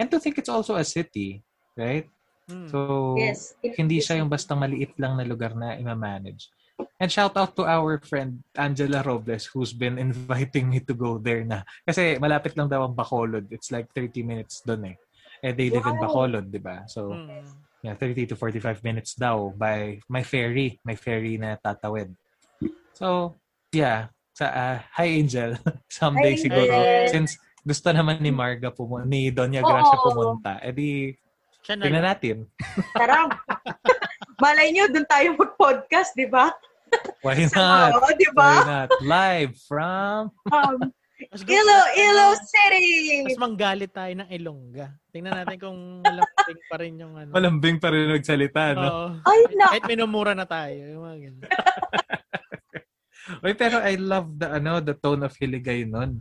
[0.00, 1.44] And to think it's also a city,
[1.76, 2.08] right?
[2.48, 2.72] Mm.
[2.72, 2.78] So,
[3.16, 3.52] Yes.
[3.76, 6.48] hindi siya yung bastang maliit lang na lugar na ima-manage.
[7.02, 11.42] And shout out to our friend Angela Robles who's been inviting me to go there
[11.42, 11.66] na.
[11.82, 13.50] Kasi malapit lang daw ang Bacolod.
[13.50, 14.96] It's like 30 minutes doon eh.
[15.42, 16.06] Eh, they live in Wow.
[16.06, 16.86] Bacolod, di ba?
[16.86, 17.42] So, Mm.
[17.82, 20.78] yeah, 30 to 45 minutes daw by my ferry.
[20.86, 22.14] May ferry na tatawid.
[22.94, 23.34] So,
[23.74, 24.14] yeah.
[24.30, 25.58] Sa, ah, hi Angel.
[25.90, 26.70] Someday Hi, siguro.
[26.70, 27.10] Angel.
[27.10, 27.34] Since
[27.66, 30.06] gusto naman ni Marga pumunta, ni Doña Gracia Oo.
[30.06, 31.18] pumunta, edi
[31.66, 32.36] Siya na tingnan natin.
[32.94, 33.26] Tara.
[34.42, 36.50] Malay nyo, dun tayo mag-podcast, di ba?
[37.20, 37.90] Why not?
[37.94, 38.50] Oo, di Why ba?
[38.64, 38.88] not?
[39.00, 40.78] Live from Um,
[41.22, 43.22] Mas Ilo, Ilo Mas City!
[43.38, 44.90] manggalit tayo ng Ilongga.
[45.08, 47.30] Tingnan natin kung malambing pa rin yung ano.
[47.30, 48.82] malambing pa rin nagsalita, no?
[48.82, 49.06] Oo.
[49.22, 49.70] Ay, na.
[49.70, 50.82] Kahit minumura na tayo.
[50.82, 51.42] Yung mga ganun.
[53.40, 56.18] Uy, pero I love the, ano, the tone of Hiligay nun.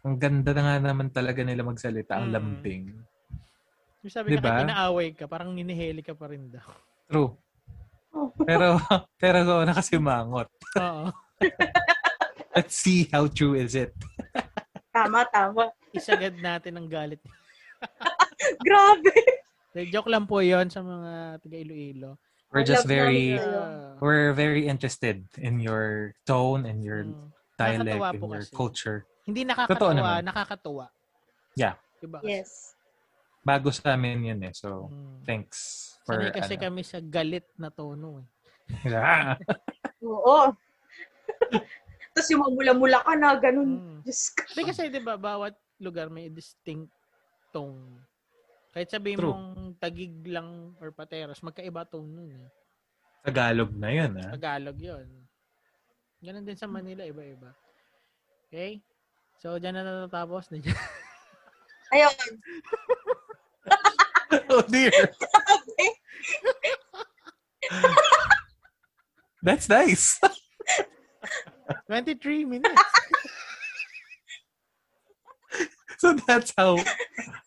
[0.00, 2.34] Ang ganda na nga naman talaga nila magsalita, ang Mm.
[2.34, 2.84] lambing.
[4.00, 4.40] Yung sabi Diba?
[4.40, 6.64] na kahit inaaway ka, parang niniheli ka pa rin daw.
[7.06, 7.36] True.
[8.44, 8.78] Pero,
[9.16, 10.48] pero ko nakasimangot.
[10.78, 11.04] Oo.
[12.56, 13.94] Let's see how true is it.
[14.90, 15.70] Tama, tama.
[15.94, 17.22] Isagad natin ang galit.
[18.66, 19.14] Grabe.
[19.70, 22.18] De, joke lang po yon sa mga taga Iloilo.
[22.50, 23.62] We're just very, Iloilo.
[23.62, 27.30] Ah, we're very interested in your tone and your mm.
[27.54, 28.56] dialect and your kasi.
[28.56, 28.98] culture.
[29.22, 30.90] Hindi Totoo nakakatuwa.
[31.54, 31.78] Yeah.
[32.02, 32.18] Diba?
[32.18, 32.26] kasi?
[32.26, 32.74] Yes.
[33.50, 34.54] Bago sa amin yun eh.
[34.54, 35.26] So, Mm.
[35.26, 35.58] thanks
[36.06, 36.62] for, Sanay kasi ano.
[36.62, 38.22] kami sa galit na tono.
[38.22, 38.26] Eh.
[38.86, 39.34] Yeah.
[40.06, 40.54] Oo.
[42.14, 43.70] Tapos yung mamula-mula ka na, ganun.
[43.74, 43.98] Mm.
[44.06, 44.30] Diyos.
[44.54, 46.94] Hindi kasi 'di ba bawat lugar may distinct
[47.50, 47.98] tone.
[48.70, 49.34] Kahit sabihin True.
[49.34, 52.50] mong tagig lang or pateros, magkaiba tone nun eh.
[53.26, 54.30] Tagalog na yun, ah.
[54.30, 55.06] Tagalog 'yon.
[56.22, 57.50] Ganun din sa Manila, iba-iba.
[58.46, 58.78] Okay?
[59.42, 60.52] So, dyan na natatapos.
[61.90, 62.14] Ayun.
[64.50, 64.92] oh dear.
[69.42, 70.20] That's nice.
[71.86, 72.82] 23 minutes.
[75.98, 76.76] so that's how,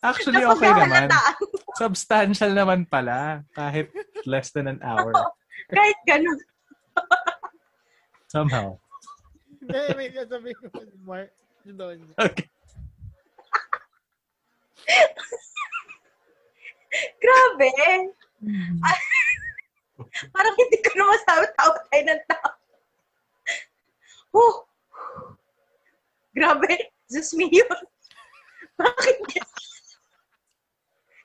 [0.01, 1.11] actually okay naman.
[1.75, 3.43] Substantial naman pala.
[3.51, 3.91] Kahit
[4.25, 5.11] less than an hour.
[5.69, 6.39] Kahit ganun.
[8.31, 8.79] Somehow.
[9.61, 11.31] Hindi, may sasabihin ko Mark.
[12.19, 12.47] Okay.
[17.21, 17.69] Grabe.
[18.83, 18.99] Ah,
[20.33, 22.51] Parang hindi ko na masabi-tawag tayo ng tao.
[24.33, 24.55] Oh.
[26.33, 26.93] Grabe.
[27.09, 27.81] Diyos me yun.
[28.77, 29.17] Bakit?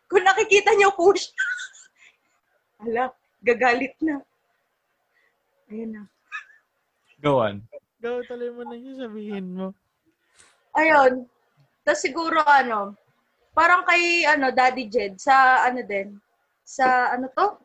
[0.08, 1.32] Kung nakikita niyo po siya.
[2.84, 3.04] Ala,
[3.44, 4.20] gagalit na.
[5.68, 6.02] Ayun na.
[7.20, 7.64] Go on.
[7.98, 9.66] Go, tuloy mo na yung sabihin mo.
[10.76, 11.26] Ayun.
[11.82, 12.94] Tapos siguro ano,
[13.54, 16.16] parang kay ano, Daddy Jed, sa ano din,
[16.64, 17.58] sa ano to?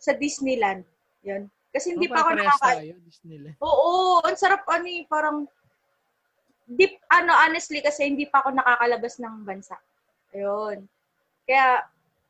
[0.00, 0.82] Sa Disneyland.
[1.22, 1.46] Yun.
[1.70, 2.70] Kasi hindi Oh, pa ako nakaka...
[3.06, 3.56] Disneyland.
[3.62, 3.90] Oo,
[4.26, 5.46] ang sarap ano eh, parang
[6.70, 9.76] deep, ano, honestly, kasi hindi pa ako nakakalabas ng bansa.
[10.30, 10.86] Ayun.
[11.46, 11.82] Kaya,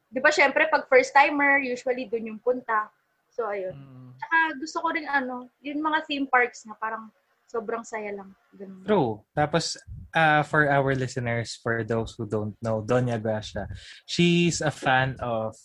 [0.09, 2.89] di ba syempre, pag first timer, usually dun yung punta.
[3.33, 3.77] So, ayun.
[3.77, 4.17] Mm.
[4.17, 7.09] Tsaka gusto ko rin ano, yung mga theme parks na parang
[7.51, 8.31] sobrang saya lang.
[8.55, 8.87] Ganun.
[8.87, 9.11] True.
[9.35, 9.75] Tapos,
[10.15, 13.67] uh, for our listeners, for those who don't know, Doña Gracia,
[14.07, 15.59] she's a fan of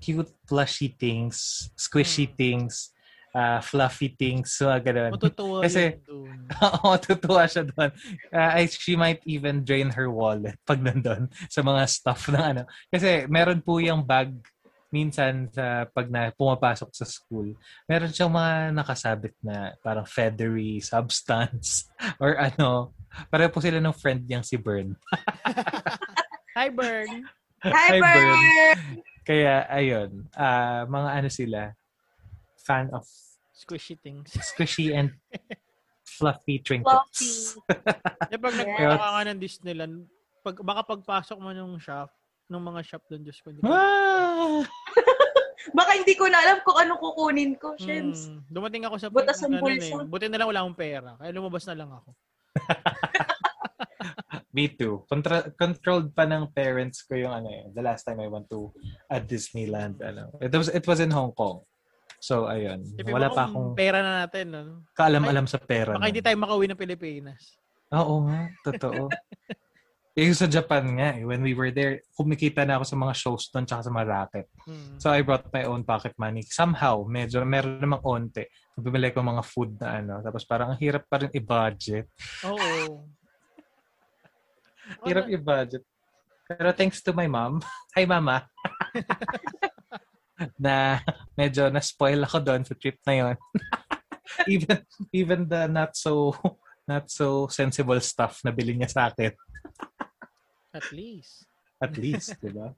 [0.00, 2.36] cute plushy things, squishy Mm.
[2.38, 2.94] things,
[3.36, 5.12] uh, fluffy things, so ganun.
[5.12, 6.00] Matutuwa Kasi-.
[6.64, 7.90] Oo, tutuwa siya doon.
[8.32, 12.62] Uh, I- she might even drain her wallet pag nandun sa mga stuff ng ano.
[12.88, 14.32] Kasi meron po yung bag
[14.88, 17.52] minsan sa pag na pumapasok sa school,
[17.84, 21.88] meron siyang mga nakasabit na parang feathery substance
[22.22, 22.92] or ano.
[23.32, 24.92] Pareho po sila ng friend niyang si Bern.
[26.58, 27.24] Hi, Bern.
[27.64, 28.04] Hi, Hi, Bern.
[28.04, 28.78] Bern!
[29.24, 31.60] Kaya ayun, ah mga ano sila,
[32.60, 33.04] fan of
[33.52, 34.30] Squishy things.
[34.38, 35.12] squishy and
[36.06, 37.58] fluffy trinkets.
[38.30, 38.62] Eh, pag Yes.
[38.62, 39.96] nagpunta ka ng Disneyland,
[40.40, 42.06] pag, baka pagpasok mo nung shop,
[42.48, 43.52] nung mga shop doon, Diyos ko.
[43.52, 44.64] Hindi ko- Ah!
[45.78, 48.32] Baka hindi ko na alam kung anong kukunin ko, Shims.
[48.32, 50.00] Hmm, dumating ako sa Butas ang ganun bulsa.
[50.00, 50.08] eh.
[50.08, 51.12] Buti na lang wala akong pera.
[51.20, 52.10] Kaya lumabas na lang ako.
[54.56, 55.04] Me too.
[55.04, 57.68] Contra- controlled pa ng parents ko yung ano eh.
[57.70, 58.72] The last time I went to
[59.06, 60.00] a Disneyland.
[60.00, 60.32] Ano.
[60.40, 61.60] It was it was in Hong Kong.
[62.18, 62.82] So, ayun.
[62.96, 64.46] Tipid Wala pa akong pera na natin.
[64.50, 64.82] No?
[64.96, 65.94] kaalam-alam sa pera.
[65.94, 66.26] Baka hindi nun.
[66.26, 67.54] tayo makauwi ng Pilipinas.
[67.92, 68.48] Oo nga.
[68.64, 69.06] Totoo.
[70.18, 71.22] yung sa Japan nga eh.
[71.22, 74.46] When we were there, kumikita na ako sa mga shows doon tsaka sa mga racket.
[74.66, 74.98] Hmm.
[74.98, 76.42] So, I brought my own pocket money.
[76.42, 78.50] Somehow, medyo meron namang onte.
[78.74, 80.18] Bumili ko mga food na ano.
[80.18, 82.10] Tapos parang ang hirap pa rin i-budget.
[82.50, 83.06] Oo.
[85.06, 85.84] Hirap i-budget.
[86.48, 87.60] Pero thanks to my mom.
[87.94, 88.48] Hi, mama.
[90.64, 91.02] na
[91.34, 93.36] medyo na-spoil ako doon sa trip na yon.
[94.46, 94.78] even
[95.10, 96.30] even the not so
[96.86, 99.34] not so sensible stuff na bili niya sa akin.
[100.78, 101.42] At least.
[101.82, 102.70] At least, di ba?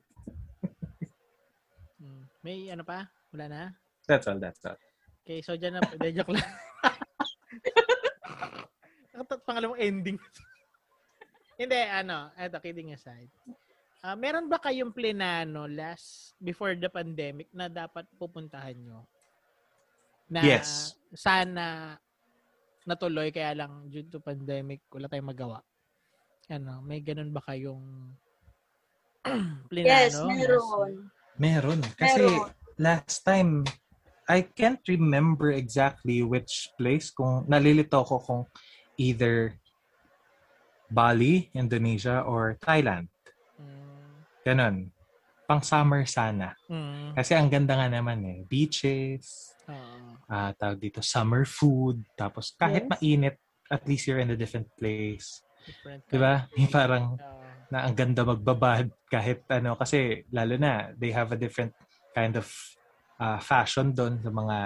[2.01, 2.25] Hmm.
[2.41, 3.13] May ano pa?
[3.29, 3.63] Wala na?
[4.09, 4.81] That's all, that's all.
[5.21, 5.85] Okay, so dyan na.
[5.85, 6.41] Hindi, joke lang.
[9.13, 10.17] Nakatat pangalawang ending.
[11.61, 13.29] Hindi, ano, eto, kidding aside.
[14.01, 19.05] Ah, meron ba kayong plinano last, before the pandemic, na dapat pupuntahan nyo?
[20.33, 20.97] Na Yes.
[21.13, 22.01] sana
[22.89, 25.61] natuloy, kaya lang due to pandemic, wala tayong magawa.
[26.51, 28.11] Ano, may ganun ba kayong
[29.71, 29.87] plinano?
[29.87, 30.93] Yes, meron.
[31.39, 31.81] Meron.
[31.95, 32.51] Kasi Meron.
[32.75, 33.63] last time,
[34.27, 37.15] I can't remember exactly which place.
[37.15, 38.43] Kung nalilito ko kung
[38.99, 39.55] either
[40.91, 43.07] Bali, Indonesia, or Thailand.
[43.55, 44.77] Mm, Ganon.
[45.47, 46.59] Pang summer sana.
[46.67, 48.43] mm, Kasi ang ganda nga naman eh.
[48.43, 49.55] Beaches,
[50.27, 52.03] ah tawag dito, summer food.
[52.19, 52.91] Tapos kahit Yes.
[52.99, 53.37] mainit,
[53.71, 55.47] at least you're in a different place.
[56.09, 56.47] Di ba?
[56.77, 57.17] Parang
[57.71, 59.79] na ang ganda magbabad kahit ano.
[59.79, 61.71] Kasi lalo na, they have a different
[62.11, 62.51] kind of
[63.23, 64.59] ah, fashion doon sa mga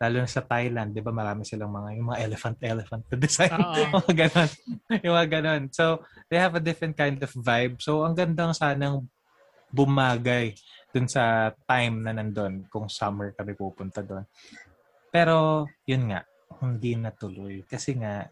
[0.00, 1.12] lalo na sa Thailand, 'di ba?
[1.12, 3.52] Marami silang mga yung mga elephant elephant na design.
[3.52, 3.84] Oo.
[4.00, 4.50] mga ganon.
[5.04, 5.62] yung mga ganon.
[5.76, 6.00] So,
[6.32, 7.84] they have a different kind of vibe.
[7.84, 9.04] So, ang gandang sanang
[9.68, 10.56] bumagay
[10.90, 14.24] dun sa time na nandun kung summer kami pupunta doon.
[15.12, 16.24] Pero, yun nga,
[16.64, 17.62] hindi natuloy.
[17.68, 18.26] Kasi nga,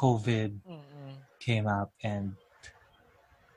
[0.00, 1.12] COVID Mm-mm.
[1.44, 2.32] came up and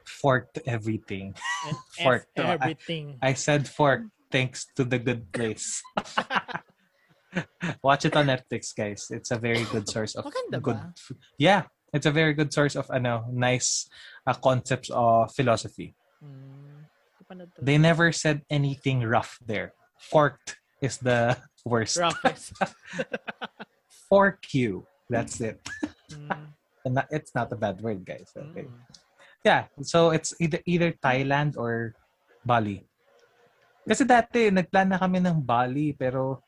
[0.04, 1.32] forked everything.
[1.68, 3.06] And Fork F to- I- everything.
[3.24, 5.80] I said fork thanks to the good place.
[7.82, 9.08] Watch it on Netflix, guys.
[9.10, 10.76] It's a very good source of Maganda good.
[10.78, 10.94] ba?
[11.40, 13.90] Yeah, it's a very good source of ano, nice
[14.28, 15.96] uh, concepts of philosophy.
[16.22, 19.74] Mm, hindi ko pa na- They never said anything rough there.
[19.98, 21.98] Forked is the worst.
[21.98, 22.54] Roughest.
[24.10, 24.86] Fork you.
[25.10, 25.60] That's it.
[26.12, 26.54] Mm,
[26.86, 28.36] And that, it's not a bad word, guys.
[28.36, 28.68] Okay.
[28.68, 28.76] mm.
[29.44, 31.96] Yeah, so it's either either Thailand or
[32.48, 32.80] Bali.
[33.84, 36.40] Kasi dati nagplan na kami ng Bali pero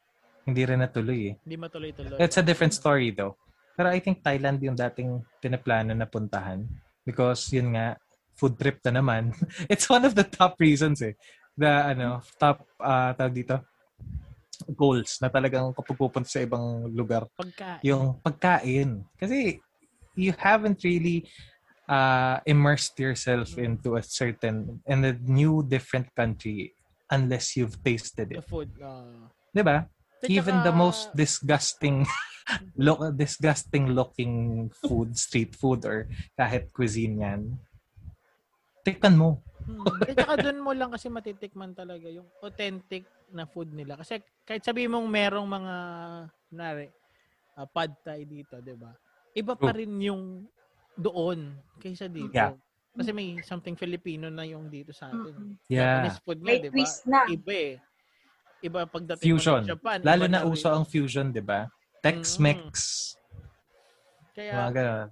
[0.47, 1.35] hindi rin natuloy eh.
[1.43, 2.15] Hindi matuloy-tuloy.
[2.23, 3.35] It's a different story though.
[3.75, 6.63] Pero I think Thailand yung dating pinaplano na puntahan
[7.03, 7.99] because yun nga
[8.39, 9.35] food trip na naman.
[9.71, 11.19] It's one of the top reasons eh.
[11.59, 13.59] The ano, top uh, tawag dito
[14.71, 19.03] goals na talagang kapag pupunta sa ibang lugar Pagka, yung pagkain.
[19.19, 19.59] Kasi
[20.15, 21.27] you haven't really
[21.87, 26.73] uh, immersed yourself into a certain, in a new different country
[27.11, 28.47] unless you've tasted the it.
[28.49, 28.69] food.
[28.81, 29.85] Uh, Di ba?
[30.25, 32.01] Even the most disgusting
[32.77, 37.41] look disgusting looking food, street food or kahit cuisine yan,
[38.81, 39.44] tikman mo.
[39.65, 39.81] Hmm.
[40.05, 43.97] At saka doon mo lang kasi matitikman talaga yung authentic na food nila.
[43.97, 45.75] Kasi kahit sabi mong merong mga,
[46.49, 46.87] kunwari,
[47.57, 48.93] uh, pad thai dito, di ba?
[49.33, 50.45] Iba pa rin yung
[50.95, 52.31] doon kaysa dito.
[52.31, 52.53] Yeah.
[52.95, 55.59] Kasi may something Filipino na yung dito sa atin.
[55.67, 56.07] Yeah.
[56.07, 56.73] Japanese food nga, May di ba?
[56.77, 57.21] twist na.
[57.27, 57.73] Iba eh.
[58.63, 59.59] Iba pagdating Fusion.
[59.59, 59.97] mo ng Japan.
[60.05, 61.67] Lalo na uso ang fusion, di ba?
[61.99, 62.63] Tex-Mex.
[64.31, 65.09] Kaya, Mga ganun.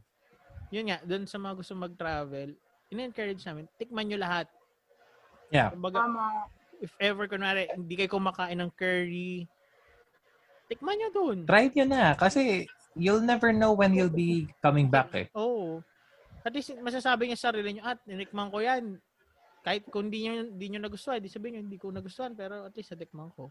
[0.71, 2.49] yun nga, doon sa mga gusto mag-travel,
[2.93, 4.47] in-encourage namin, tikman nyo lahat.
[5.49, 5.73] Yeah.
[5.73, 6.47] Kumbaga, Tama.
[6.79, 9.49] if ever, kunwari, hindi kayo kumakain ng curry,
[10.69, 11.37] tikman nyo doon.
[11.49, 12.13] Try nyo na.
[12.13, 15.27] Kasi you'll never know when you'll be coming back eh.
[15.33, 15.81] Oo.
[16.45, 19.01] At least, masasabi niya sa sarili nyo, at, ninikman ko yan.
[19.63, 22.75] kahit kung di nyo, di nyo nagustuhan, di sabihin nyo, hindi ko nagustuhan, pero at
[22.75, 23.47] least natikman ko.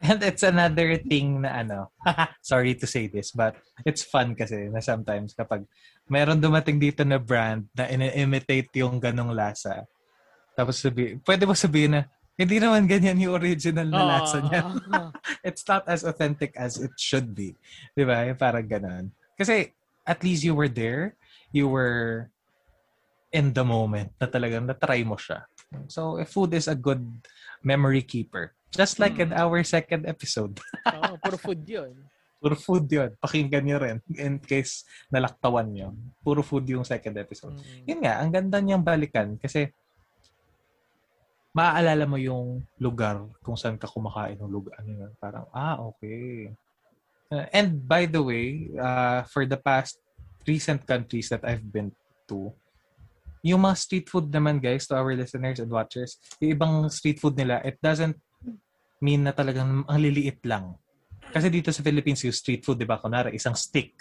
[0.00, 1.92] And it's another thing na ano,
[2.40, 5.68] sorry to say this, but it's fun kasi na sometimes kapag
[6.08, 9.84] meron dumating dito na brand na ini-imitate yung ganong lasa,
[10.56, 12.02] tapos sabi, pwede mo sabihin na,
[12.40, 14.64] hindi naman ganyan yung original na lasa niya.
[15.46, 17.52] It's not as authentic as it should be.
[17.92, 18.24] Di ba?
[18.32, 19.12] Parang ganon.
[19.36, 19.76] Kasi
[20.08, 21.20] at least you were there,
[21.52, 22.32] you were
[23.28, 25.44] in the moment na talagang na-try mo siya.
[25.86, 27.04] So, if food is a good
[27.62, 29.40] memory keeper, just like in Mm.
[29.42, 30.56] our second episode,
[30.94, 31.92] Oo, puro food yun.
[32.40, 33.10] puro food yun.
[33.20, 35.92] Pakinggan nyo rin in case nalaktawan nyo.
[36.24, 37.52] Puro food yung second episode.
[37.52, 37.84] Mm.
[37.84, 39.68] Yun nga, ang ganda niyang balikan kasi
[41.50, 44.78] maaalala mo yung lugar kung saan ka kumakain ng lugar.
[44.78, 45.12] Ano yun?
[45.18, 46.54] Parang, ah, okay.
[47.28, 49.98] Uh, and by the way, uh, for the past
[50.46, 51.90] recent countries that I've been
[52.30, 52.54] to,
[53.42, 57.34] yung mga street food naman guys, to our listeners and watchers, yung ibang street food
[57.34, 58.14] nila, it doesn't
[59.00, 60.76] mean na talagang ang liliit lang.
[61.30, 63.96] Kasi dito sa Philippines, yung street food, di ba, kunwari, isang stick,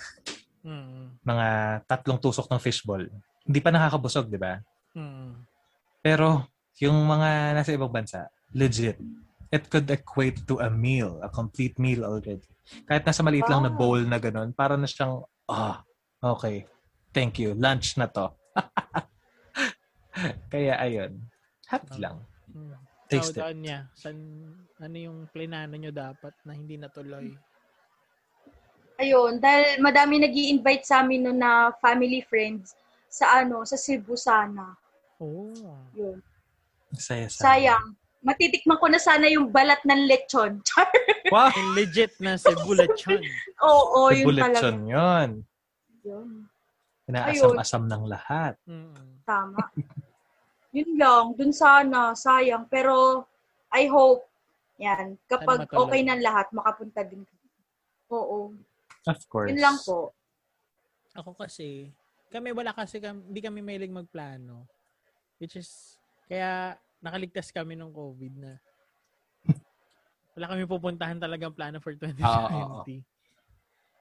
[0.60, 1.24] Mm.
[1.24, 1.48] mga
[1.88, 3.04] tatlong tusok ng fishball.
[3.48, 4.60] Hindi pa nakakabusog, di ba?
[4.92, 5.48] Mm.
[6.04, 6.52] Pero
[6.84, 9.00] yung mga nasa ibang bansa, legit.
[9.50, 12.44] It could equate to a meal, a complete meal already.
[12.86, 13.78] Kahit nasa maliit lang na Ah.
[13.78, 15.82] bowl na ganun, para na siyang, ah,
[16.20, 16.68] okay,
[17.16, 18.28] thank you, lunch na to.
[20.52, 21.24] Kaya ayun,
[21.72, 22.20] happy lang.
[22.52, 22.76] Mm.
[23.10, 23.90] Taste Taste niya.
[23.98, 24.16] San,
[24.78, 27.34] ano yung plinano nyo dapat na hindi natuloy?
[29.02, 32.76] Ayun, dahil madami nag invite sa amin no na family friends
[33.10, 34.78] sa ano, sa Cebu sana.
[35.18, 35.50] Oh.
[35.98, 36.22] Yun.
[36.94, 37.44] Saya sana.
[37.50, 37.86] Sayang.
[38.20, 40.60] Matitikman ko na sana yung balat ng lechon.
[40.68, 40.92] Char.
[41.32, 41.50] Wow!
[41.56, 43.24] Yung legit na Cebu lechon.
[43.64, 44.62] Oo, The yun bullet talaga.
[44.70, 45.30] yun yun.
[46.04, 46.30] Yun.
[47.10, 48.54] Inaasam-asam ng lahat.
[48.70, 48.94] Mm.
[49.26, 49.58] Tama.
[50.70, 52.66] yun lang, dun sana, sayang.
[52.70, 53.26] Pero,
[53.74, 54.26] I hope,
[54.80, 55.82] yan, kapag Sana matuloy.
[55.86, 57.26] okay na lahat, makapunta din.
[58.10, 58.54] Oo.
[59.06, 59.50] Of course.
[59.52, 60.14] Yun lang po.
[61.18, 61.90] Ako kasi,
[62.30, 64.70] kami wala kasi kami, hindi kami mailing magplano.
[65.42, 65.98] Which is,
[66.30, 68.54] kaya nakaligtas kami ng COVID na
[70.38, 72.24] wala kami pupuntahan talagang plano for 2020.
[72.24, 73.02] Oo, oo, oo.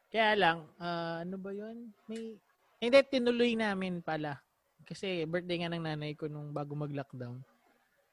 [0.09, 1.91] Kaya lang, ah, ano ba yun?
[2.07, 2.39] May,
[2.79, 4.39] hindi, tinuloy namin pala.
[4.89, 7.45] Kasi birthday nga ng nanay ko nung bago mag-lockdown.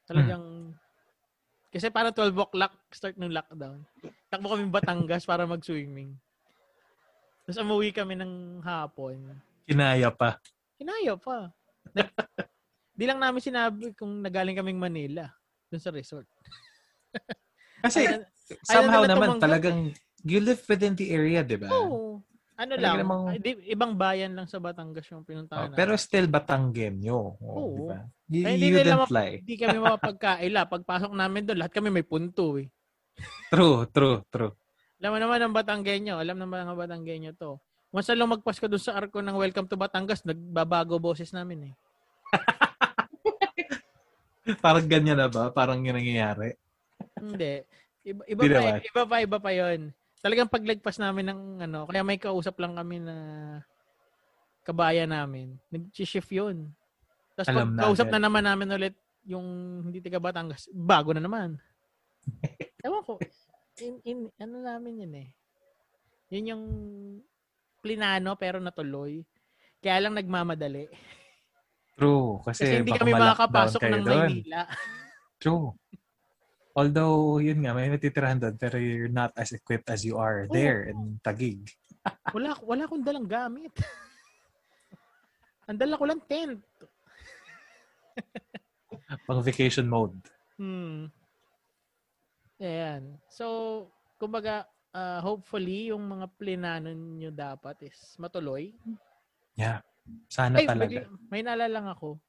[0.04, 0.76] Talagang,
[1.72, 3.80] kasi para 12 o'clock start ng lockdown.
[4.28, 6.12] Takbo kami Batangas para mag-swimming.
[7.42, 9.40] Tapos umuwi kami ng hapon.
[9.64, 10.36] Kinaya pa.
[10.76, 11.48] Hinaya pa.
[11.90, 12.12] Nag-
[12.96, 15.28] Di lang namin sinabi kung nagaling kaming Manila
[15.68, 16.24] dun sa resort.
[17.80, 18.24] Kasi Ayaw-
[18.62, 19.44] somehow nila naman tumanggap.
[19.44, 19.78] talagang
[20.22, 21.68] you live within the area, di ba?
[21.68, 22.20] Oo.
[22.56, 25.76] Ano Talaga lang, namang- ay, di- ibang bayan lang sa Batangas yung Oh, pinuntahan namin.
[25.76, 27.18] pero still Batanggenyo.
[27.36, 27.68] Oh, Oo.
[27.70, 27.96] di ba?
[28.26, 29.30] You, you didn't map- fly.
[29.38, 30.60] Hindi kami mapapagkaila.
[30.66, 32.72] Pagpasok namin doon, lahat kami may punto eh.
[33.48, 34.56] True, true, true.
[34.96, 36.16] Alam naman ang Batanggenyo.
[36.16, 37.60] Alam naman ang Batanggenyo to.
[37.86, 41.74] Once na lumagpas ka doon sa arko ng Welcome to Batangas, nagbabago boses namin eh.
[44.58, 45.50] Parang ganyan na ba?
[45.50, 46.54] Parang yun nangyayari.
[47.14, 47.66] Hindi.
[48.00, 48.78] Iba, iba, Di pa, naman.
[48.80, 49.80] iba pa, iba pa yun.
[50.26, 53.14] Talagang paglagpas namin ng ano, kaya may kausap lang kami na
[54.66, 55.54] kabayan namin.
[55.70, 56.74] Nag-shift yun.
[57.38, 59.46] Tapos pag na kausap na naman namin ulit yung
[59.86, 61.62] hindi taga Batangas, bago na naman.
[62.82, 63.22] Ewan ko.
[63.78, 65.28] In, in, ano namin yun eh.
[66.34, 66.64] Yun yung
[67.78, 69.22] plinano pero natuloy.
[69.78, 70.90] Kaya lang nagmamadali.
[71.94, 72.42] True.
[72.42, 74.26] Kasi, Kasi hindi kami makakapasok ng doon.
[74.26, 74.66] Maynila.
[75.38, 75.70] True.
[76.76, 80.92] Although, yun nga, may natitirahan doon, pero you're not as equipped as you are there
[80.92, 81.72] in Taguig.
[82.36, 83.72] Wala, wala akong dalang gamit.
[85.66, 86.62] Ang dala ko lang tent.
[89.26, 90.14] Pang vacation mode.
[90.54, 91.10] Hmm.
[92.62, 93.18] Ayan.
[93.26, 93.88] So,
[94.22, 98.70] kumbaga, ah, hopefully, yung mga plinano nyo dapat is matuloy.
[99.58, 99.82] Yeah.
[100.30, 101.02] Sana Ay, talaga.
[101.02, 102.22] bigla- may naalala lang ako.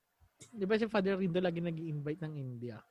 [0.50, 2.82] Di ba si Father Rindo lagi nag invite ng India?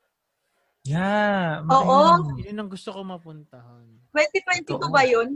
[0.86, 1.66] Yeah.
[1.66, 1.98] Oo.
[2.22, 2.38] man.
[2.38, 3.82] Yun ang gusto ko mapuntahan.
[4.14, 4.88] 2022 Totoo.
[4.88, 5.34] ba yun?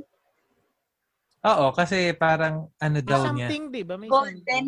[1.41, 3.49] Oo, kasi parang ano May daw niya.
[3.49, 3.95] something, di ba?
[3.97, 4.37] May Golden?
[4.39, 4.67] something.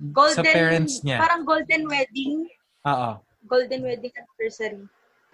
[0.00, 1.18] Golden, Sa parents niya.
[1.20, 2.48] Parang golden wedding.
[2.88, 3.10] Oo.
[3.44, 4.80] Golden wedding anniversary.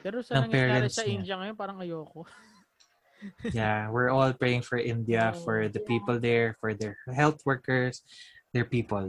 [0.02, 1.14] Pero sa Ng nangyayari sa niya.
[1.14, 2.26] India ngayon, parang ayoko.
[3.56, 5.88] Yeah, we're all praying for India, Oh, for the yeah.
[5.88, 8.04] people there, for their health workers,
[8.52, 9.08] their people.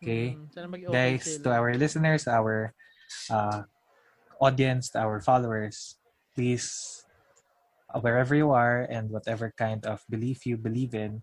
[0.00, 0.32] Okay?
[0.32, 0.88] Hmm, mag-okay
[1.20, 1.44] Guys, sila.
[1.44, 2.72] to our listeners, our
[3.28, 3.68] uh,
[4.40, 5.98] audience, to our followers,
[6.34, 7.04] please,
[8.00, 11.22] wherever you are and whatever kind of belief you believe in,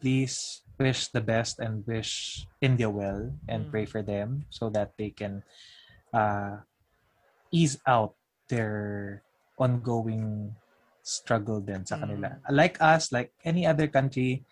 [0.00, 3.70] please wish the best and wish India well and Mm.
[3.70, 5.44] pray for them so that they can
[6.12, 6.64] uh,
[7.52, 8.16] ease out
[8.48, 9.22] their
[9.60, 10.56] ongoing
[11.04, 12.40] struggle din sa kanila.
[12.48, 14.42] Like us, like any other country,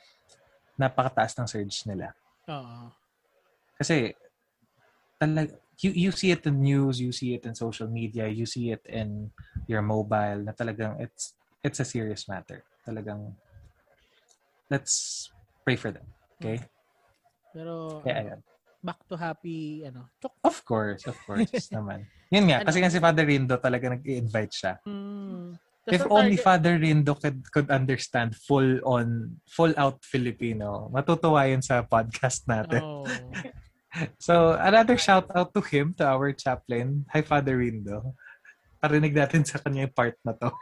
[0.78, 2.12] napakataas ng surge nila.
[2.46, 2.92] Oo.
[3.78, 4.12] Kasi,
[5.18, 8.70] talag, you, you see it in news, you see it in social media, you see
[8.70, 9.30] it in
[9.66, 12.62] your mobile, na talagang it's it's a serious matter.
[12.86, 13.34] Talagang,
[14.70, 15.28] let's
[15.64, 16.06] pray for them.
[16.38, 16.62] Okay?
[17.52, 18.40] Pero, Kaya, ano, ayan.
[18.82, 20.34] back to happy, ano, chok.
[20.44, 22.06] Of course, of course naman.
[22.30, 24.74] Yun nga, kasi nga si Father Rindo talaga nag-invite siya.
[24.86, 25.58] Hmm.
[25.88, 31.64] If only target- Father Rindo could, could understand full on, full out Filipino, matutuwa yun
[31.64, 32.82] sa podcast natin.
[32.84, 33.08] Oh.
[34.20, 37.08] So, another shout out to him, to our chaplain.
[37.12, 38.12] Hi, Father Rindo.
[38.78, 40.52] Parinig natin sa kanya yung part na to.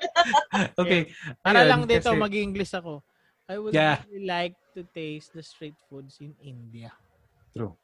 [0.80, 1.10] okay.
[1.42, 3.02] Para ayun, lang dito, kasi- mag-English ako.
[3.44, 4.00] I would Yeah.
[4.08, 6.94] really like to taste the street foods in India.
[7.52, 7.76] True.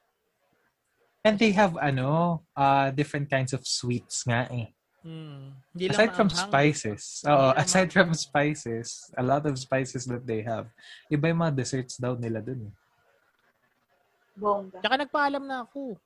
[1.20, 4.72] And they have, ano, uh, different kinds of sweets nga eh.
[5.04, 6.48] Lang Aside from maanghang.
[6.48, 7.02] spices.
[7.24, 10.68] Oo, aside from spices, a lot of spices that they have.
[11.12, 12.72] Iba yung mga desserts daw nila dun.
[14.36, 14.78] Bongga.
[14.82, 15.98] Tsaka nagpaalam na ako.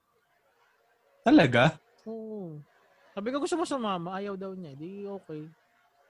[1.25, 1.81] Talaga?
[2.05, 2.61] Oo.
[3.15, 4.75] Sabi ko gusto mo sumama, ayaw daw niya.
[4.75, 5.49] Di okay.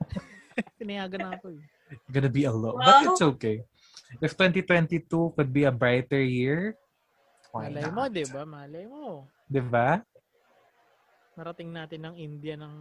[0.81, 1.63] Pinayagan na ako eh.
[2.09, 2.81] Gonna be alone.
[2.81, 2.87] Wow.
[2.87, 3.57] But it's okay.
[4.23, 5.07] If 2022
[5.37, 6.79] could be a brighter year,
[7.53, 7.95] why Malay not?
[7.95, 8.43] mo, di ba?
[8.43, 9.05] Malay mo.
[9.45, 10.03] Diba?
[11.35, 12.75] Narating natin ng India ng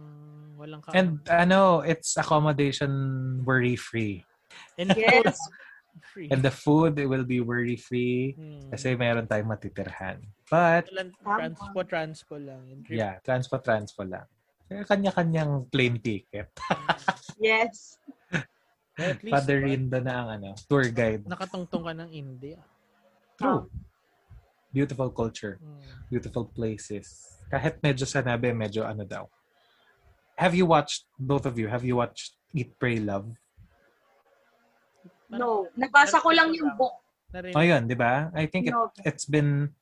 [0.58, 2.90] walang ka And ano, it's accommodation
[3.42, 4.22] worry-free.
[4.78, 5.38] And Yes.
[6.02, 6.28] Free.
[6.30, 8.70] And the food it will be worry-free Hmm.
[8.70, 10.24] kasi meron tayong matitirhan.
[10.46, 10.90] But,
[11.22, 12.62] transpo, transpo lang.
[12.88, 14.26] Yeah, transpo-transpo lang.
[14.64, 16.48] Kaya Kanya-kanyang plane ticket.
[17.38, 17.98] Yes.
[18.94, 21.26] At least, Father ba, Rindo na ang ano, tour guide.
[21.26, 22.62] nakatungtong ka ng India.
[23.34, 23.66] True.
[24.70, 25.58] Beautiful culture.
[25.58, 25.82] Hmm.
[26.08, 27.38] Beautiful places.
[27.50, 29.26] Kahit medyo sanabi, medyo ano daw.
[30.34, 33.34] Have you watched, both of you, have you watched Eat, Pray, Love?
[35.32, 35.68] No.
[35.76, 36.94] Nabasa ko lang yung book.
[37.32, 37.56] Narinig.
[37.56, 38.30] Oh, yun, di ba?
[38.36, 38.92] I think it, No.
[39.02, 39.74] it's been,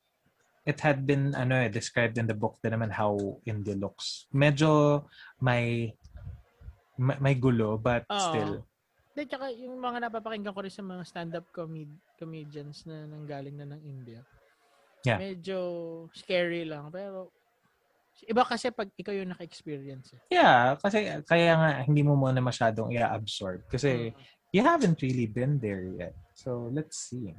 [0.65, 3.13] it had been, ano eh, described in the book din naman how
[3.45, 4.25] India looks.
[4.33, 5.03] Medyo
[5.37, 5.93] may,
[6.97, 8.17] may, may gulo, but Oo.
[8.17, 8.53] still.
[9.13, 13.69] Hindi, tsaka yung mga napapakinggan ko rin sa mga stand-up comed- comedians na nanggaling na
[13.69, 14.25] ng India.
[15.05, 15.21] Yeah.
[15.21, 15.57] Medyo
[16.15, 16.89] scary lang.
[16.89, 17.29] Pero,
[18.25, 20.17] iba kasi pag ikaw yung naka-experience.
[20.17, 20.41] Eh.
[20.41, 24.13] Yeah, kasi kaya nga hindi mo muna masyadong i-absorb kasi
[24.53, 26.13] you haven't really been there yet.
[26.37, 27.33] So, let's see.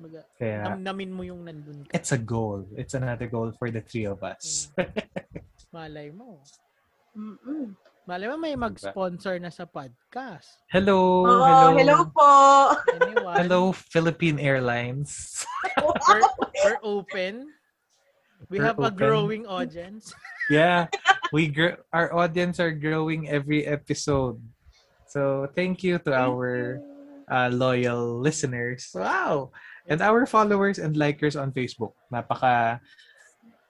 [0.00, 1.92] Baga, Kaya, namnamin mo yung nandun ka.
[1.92, 2.64] it's a goal.
[2.72, 4.72] It's another goal for the three of us.
[5.76, 6.40] Malay mo.
[7.12, 7.76] Mm-mm.
[8.08, 10.56] Malay mo may mag-sponsor na sa podcast.
[10.72, 11.68] Hello, Oh, hello.
[11.76, 12.30] hello po.
[12.96, 13.36] Anyone?
[13.36, 15.44] Hello, Philippine Airlines.
[15.84, 16.24] We're,
[16.64, 17.52] we're open.
[18.48, 18.96] We We're have a open.
[18.96, 20.16] growing audience.
[20.48, 20.88] yeah,
[21.30, 24.40] we gr- our audience are growing every episode.
[25.10, 26.78] So, thank you to our
[27.26, 28.94] uh, loyal listeners.
[28.94, 29.50] Wow.
[29.90, 31.98] And our followers and likers on Facebook.
[32.14, 32.78] Napaka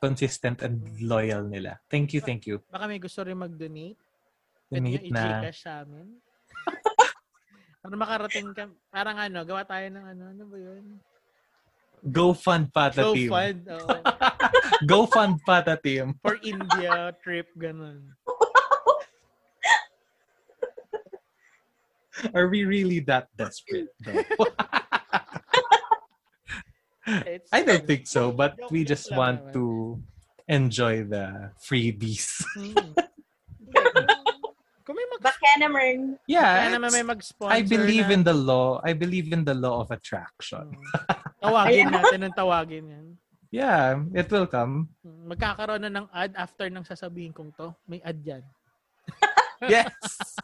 [0.00, 1.80] consistent and loyal nila.
[1.92, 2.64] Thank you, thank you.
[2.72, 4.00] Baka may gusto rin mag-donate.
[4.72, 5.44] Donate na.
[5.44, 6.08] i-gcash sa amin.
[7.84, 10.84] Para makarating ka, parang ano, gawa tayo ng ano, ano ba yun?
[12.00, 13.28] Go fund Pata Go team.
[13.28, 13.60] fund.
[13.68, 13.88] oo.
[14.90, 16.16] Go fund Pata team.
[16.24, 18.00] for India trip, ganun.
[22.34, 23.88] Are we really that desperate?
[27.52, 29.52] I don't think so, but we just want naman.
[29.54, 29.98] to
[30.46, 32.44] enjoy the freebies.
[32.54, 32.74] Hmm.
[34.86, 36.18] Kung may mag- Baka naman.
[36.26, 38.80] Yeah, naman may mag-sponsor I believe na, in the law.
[38.82, 40.74] I believe in the law of attraction.
[40.74, 41.06] Hmm.
[41.40, 43.06] Tawagin natin ng tawagin yan.
[43.50, 44.90] Yeah, it will come.
[45.02, 45.34] Hmm.
[45.34, 47.74] Magkakaroon na ng ad after nang sasabihin kong to.
[47.90, 48.42] May ad yan.
[49.68, 50.36] Yes.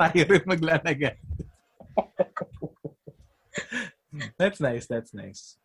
[0.00, 1.16] Tayo rin maglalagay.
[4.38, 4.86] that's nice.
[4.86, 5.56] That's nice.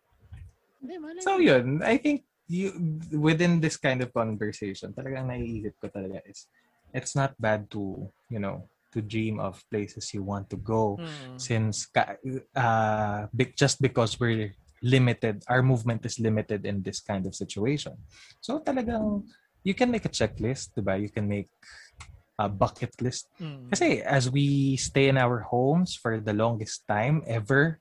[1.21, 2.73] So yun, I think you
[3.13, 6.45] within this kind of conversation, talagang naiisip ko talaga is
[6.93, 11.37] it's not bad to, you know, to dream of places you want to go Hmm.
[11.37, 12.15] since ka,
[12.55, 13.27] uh,
[13.57, 14.53] just because we're
[14.85, 17.97] limited, our movement is limited in this kind of situation.
[18.39, 19.25] So talagang
[19.65, 20.93] you can make a checklist, 'di ba?
[21.01, 21.49] You can make
[22.35, 23.31] a bucket list.
[23.39, 23.71] Hmm.
[23.71, 27.79] Kasi as we stay in our homes for the longest time ever,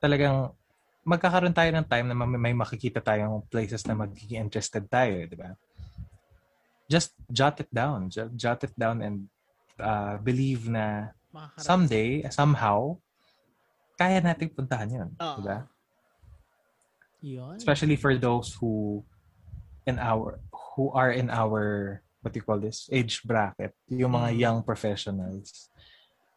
[0.00, 0.56] talagang
[1.04, 5.52] magkakaroon tayo ng time na may makikita tayong places na magiging interested tayo, di ba?
[6.88, 8.08] Just jot it down.
[8.08, 9.26] Jot, it down and
[9.80, 11.12] uh, believe na
[11.58, 12.96] someday, somehow,
[13.98, 15.10] kaya nating puntahan yun.
[15.20, 15.36] Oo.
[15.38, 15.58] Di ba?
[17.22, 17.56] Yun.
[17.58, 19.02] Especially for those who
[19.86, 20.38] in our
[20.74, 24.38] who are in our what you call this age bracket, yung mga Mm.
[24.38, 25.68] young professionals.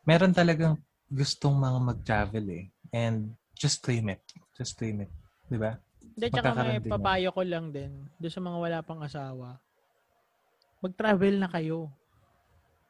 [0.02, 2.66] Meron talagang gustong mga mag-travel eh.
[2.90, 4.22] And just claim it.
[4.58, 5.14] Just claim it.
[5.48, 5.78] 'Di ba?
[6.02, 9.62] Hindi, tsaka may papayo ko lang din doon sa mga wala pang asawa.
[10.82, 11.90] Mag-travel na kayo.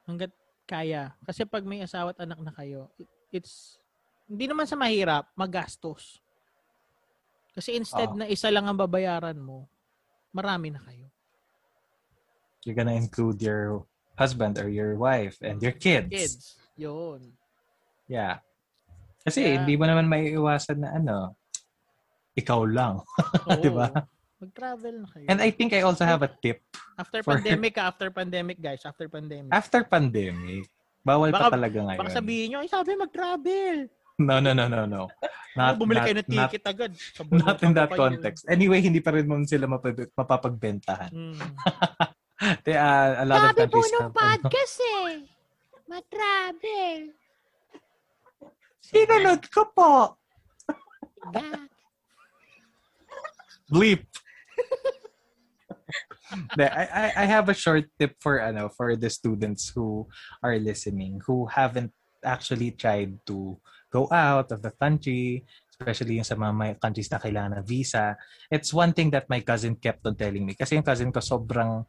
[0.07, 0.31] Hanggat
[0.65, 1.13] kaya.
[1.25, 3.77] Kasi pag may asawa at anak na kayo, it- it's,
[4.29, 6.21] hindi naman sa mahirap, magastos.
[7.55, 8.19] Kasi instead Oo.
[8.19, 9.65] na isa lang ang babayaran mo,
[10.35, 11.07] marami na kayo.
[12.65, 13.85] You're gonna include your
[14.17, 16.09] husband or your wife and your kids.
[16.09, 16.43] Kids.
[16.75, 17.21] Yun.
[18.09, 18.41] Yeah.
[19.21, 21.17] Kasi Kaya- hindi mo naman may iwasan na ano,
[22.33, 23.05] ikaw lang.
[23.47, 23.61] Oo.
[23.61, 23.93] Diba?
[24.41, 25.25] Mag-travel na kayo.
[25.29, 26.59] And I think I also have a tip.
[26.97, 28.81] after for- pandemic, after pandemic, guys.
[28.83, 29.53] After pandemic.
[29.53, 30.65] After pandemic,
[31.05, 32.01] bawal Baka- pa talaga ngayon.
[32.01, 33.77] Baka sabihin nyo, ay sabi mag-travel.
[34.15, 35.03] No, no, no, no, no.
[35.55, 36.91] Not, Bumili not, kayo ng not, ticket agad.
[37.15, 38.19] Sa not in that pa yun.
[38.19, 38.43] context.
[38.51, 41.11] Anyway, hindi pa rin mo sila mapag- mapapagbentahan.
[41.15, 41.31] Hmm.
[42.63, 45.15] They, uh, a lot of Sabi po countries nung have, ano, podcast eh.
[45.85, 47.01] Matravel.
[48.83, 49.93] Sinunod ko po.
[51.31, 51.69] Ga-
[53.71, 54.03] Bleep.
[56.59, 60.09] I, I, I have a short tip for ano for the students who
[60.43, 61.93] are listening who haven't
[62.25, 63.57] actually tried to
[63.93, 68.17] go out of the country, especially yung sa mga may countries na kailangan ng visa.
[68.51, 70.57] It's one thing that my cousin kept on telling me.
[70.57, 71.85] Kasi yung cousin ko sobrang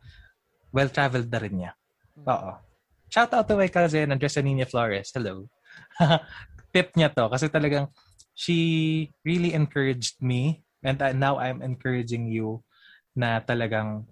[0.71, 1.73] well-traveled na rin niya.
[2.27, 2.53] Oo.
[3.11, 5.14] Shout out to my cousin, Andres Anina Flores.
[5.14, 5.47] Hello.
[6.75, 7.89] Tip niya to kasi talagang
[8.37, 12.61] she really encouraged me and uh, now I'm encouraging you
[13.17, 14.05] na talagang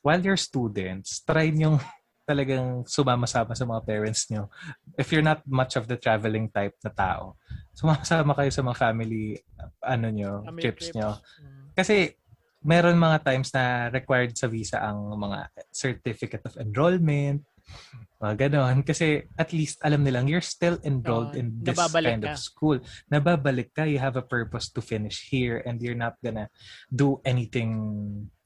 [0.00, 1.80] while you're students, try niyong
[2.28, 4.48] talagang sumama-sama sa mga parents niyo.
[4.96, 7.36] If you're not much of the traveling type na tao,
[7.76, 9.44] sumama-sama kayo sa mga family
[9.84, 11.20] ano niyo, Family trips niyo.
[11.20, 11.68] Hmm.
[11.76, 12.16] Kasi
[12.64, 17.44] meron mga times na required sa visa ang mga certificate of enrollment,
[18.18, 18.80] mga ganon.
[18.80, 22.32] Kasi at least alam nilang you're still enrolled Oo, in this kind ka.
[22.32, 22.80] of school.
[23.12, 26.48] Nababalik ka, you have a purpose to finish here and you're not gonna
[26.88, 27.70] do anything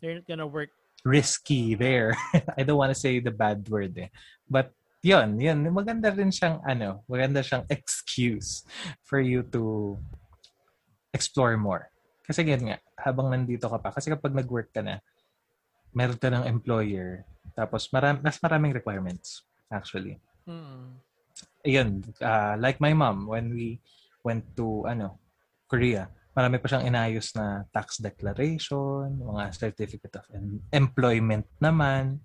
[0.03, 0.75] They're not gonna work.
[1.07, 2.19] risky there.
[2.59, 4.11] I don't want to say the bad word eh.
[4.51, 8.67] But yun, yun, maganda rin siyang ano, maganda siyang excuse
[9.07, 9.95] for you to
[11.15, 11.87] explore more.
[12.29, 15.01] Kasi yun nga, habang nandito ka pa, kasi kapag nag-work ka na,
[15.97, 17.25] meron ka ng employer,
[17.57, 20.21] tapos maram, mas maraming requirements, actually.
[20.45, 21.01] Hmm.
[21.65, 23.81] Ayun, uh, like my mom, when we
[24.21, 25.17] went to, ano,
[25.65, 32.21] Korea, marami pa siyang inayos na tax declaration, mga certificate of em- employment naman.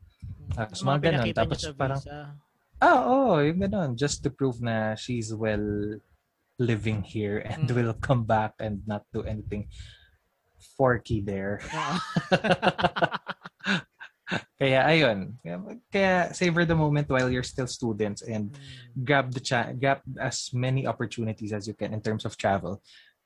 [0.51, 1.26] Tapos Yung mga ganun.
[1.32, 2.01] Tapos parang,
[2.78, 3.89] ah, oo, yung ganun.
[3.95, 5.97] Just to prove na she's well
[6.64, 7.76] living here and Mm.
[7.76, 9.68] will come back and not do anything
[10.80, 11.59] forky there.
[11.76, 11.95] Oo.
[14.57, 15.36] Kaya ayun.
[15.91, 19.03] Kaya, savor the moment while you're still students and Hmm.
[19.03, 22.80] grab the cha- grab as many opportunities as you can in terms of travel.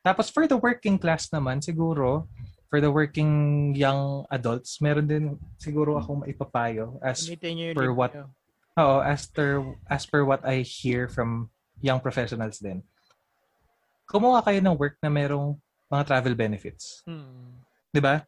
[0.03, 2.25] Tapos for the working class naman siguro
[2.67, 5.23] for the working young adults, meron din
[5.55, 7.23] siguro akong maipapayo as
[7.77, 8.17] per what-.
[8.75, 11.47] Oo, as per, as per what I hear from
[11.79, 12.83] young professionals din.
[14.07, 15.59] Kumuha kayo ng work na merong
[15.91, 17.03] mga travel benefits.
[17.03, 17.59] Hmm.
[17.91, 18.23] 'Di ba?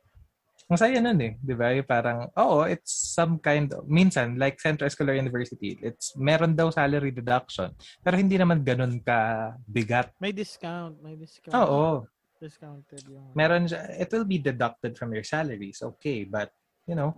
[0.70, 1.74] Masaya nun eh, 'di ba?
[1.82, 7.10] Parang oo, it's some kind of minsan like Central Escolar University, it's meron daw salary
[7.10, 7.74] deduction,
[8.06, 10.14] pero hindi naman ganun ka bigat.
[10.22, 11.00] May discount.
[11.02, 11.56] May discount.
[11.58, 12.06] Oo,
[12.40, 13.36] Discounted yung...
[13.36, 15.82] meron siya, it will be deducted from your salaries.
[15.82, 16.54] Okay, but
[16.88, 17.18] you know,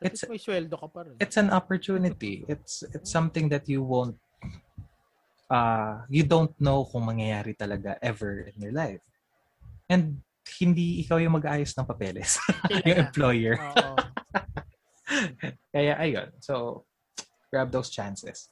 [0.00, 1.14] it's- may sweldo ka pa rin.
[1.20, 2.42] it's an opportunity.
[2.48, 4.16] It's it's something that you won't
[5.50, 9.02] uh you don't know kung mangyayari talaga ever in your life.
[9.88, 10.20] And
[10.60, 12.36] hindi ikaw yung mag-aayos ng papeles,
[12.88, 13.56] yung employer.
[15.74, 16.28] Kaya ayun.
[16.40, 16.84] So
[17.48, 18.48] grab those chances.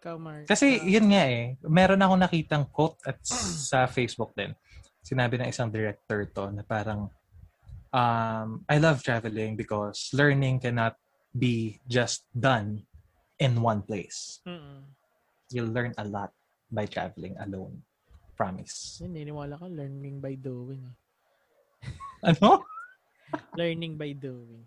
[0.00, 0.44] Ikaw, Mark.
[0.46, 3.18] Kasi Ah, yun nga eh, meron akong nakitang quote at
[3.70, 4.52] sa Facebook din.
[5.02, 7.08] Sinabi ng isang director to na parang
[7.94, 10.98] um, I love traveling because learning cannot
[11.32, 12.82] be just done
[13.38, 14.40] in one place.
[14.48, 14.95] mm-mm.
[15.50, 16.34] You'll learn a lot
[16.70, 17.82] by traveling alone.
[18.36, 18.98] Promise.
[19.00, 20.82] Yun, niniwala ka, learning by doing.
[20.82, 20.96] eh.
[22.26, 22.66] Ano?
[23.54, 24.66] Learning by doing.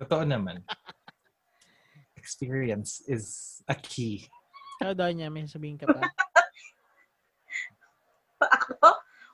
[0.00, 0.64] Totoo naman.
[2.18, 4.26] Experience is a key.
[4.80, 6.00] Ikaw daw niya, may sabihin ka pa.
[8.56, 8.74] Ako?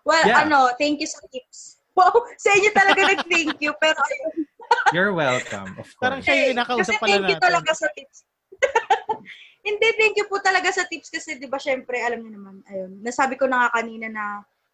[0.05, 0.45] Well, Yeah.
[0.45, 1.81] ano, thank you sa tips.
[1.97, 3.73] Wow, sa inyo talaga nag-thank you.
[3.79, 4.35] Pero ayun,
[4.93, 6.29] You're welcome, of Parang course.
[6.29, 7.45] siya yung inakausap kasi pala thank you natin.
[7.45, 8.19] talaga sa tips.
[9.63, 13.03] Hindi, thank you po talaga sa tips kasi di ba syempre, alam niyo naman, ayun,
[13.03, 14.25] nasabi ko na nga kanina na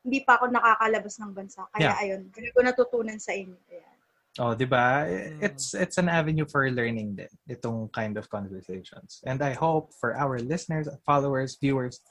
[0.05, 1.64] hindi pa ako nakakalabas ng bansa.
[1.72, 2.02] Kaya Yeah.
[2.05, 3.57] ayun, kaya ko natutunan sa inyo.
[3.72, 3.96] Ayan.
[4.34, 5.07] Oh, 'di ba?
[5.07, 5.46] Mm.
[5.46, 9.22] It's it's an avenue for learning din itong kind of conversations.
[9.22, 12.02] And I hope for our listeners, followers, viewers,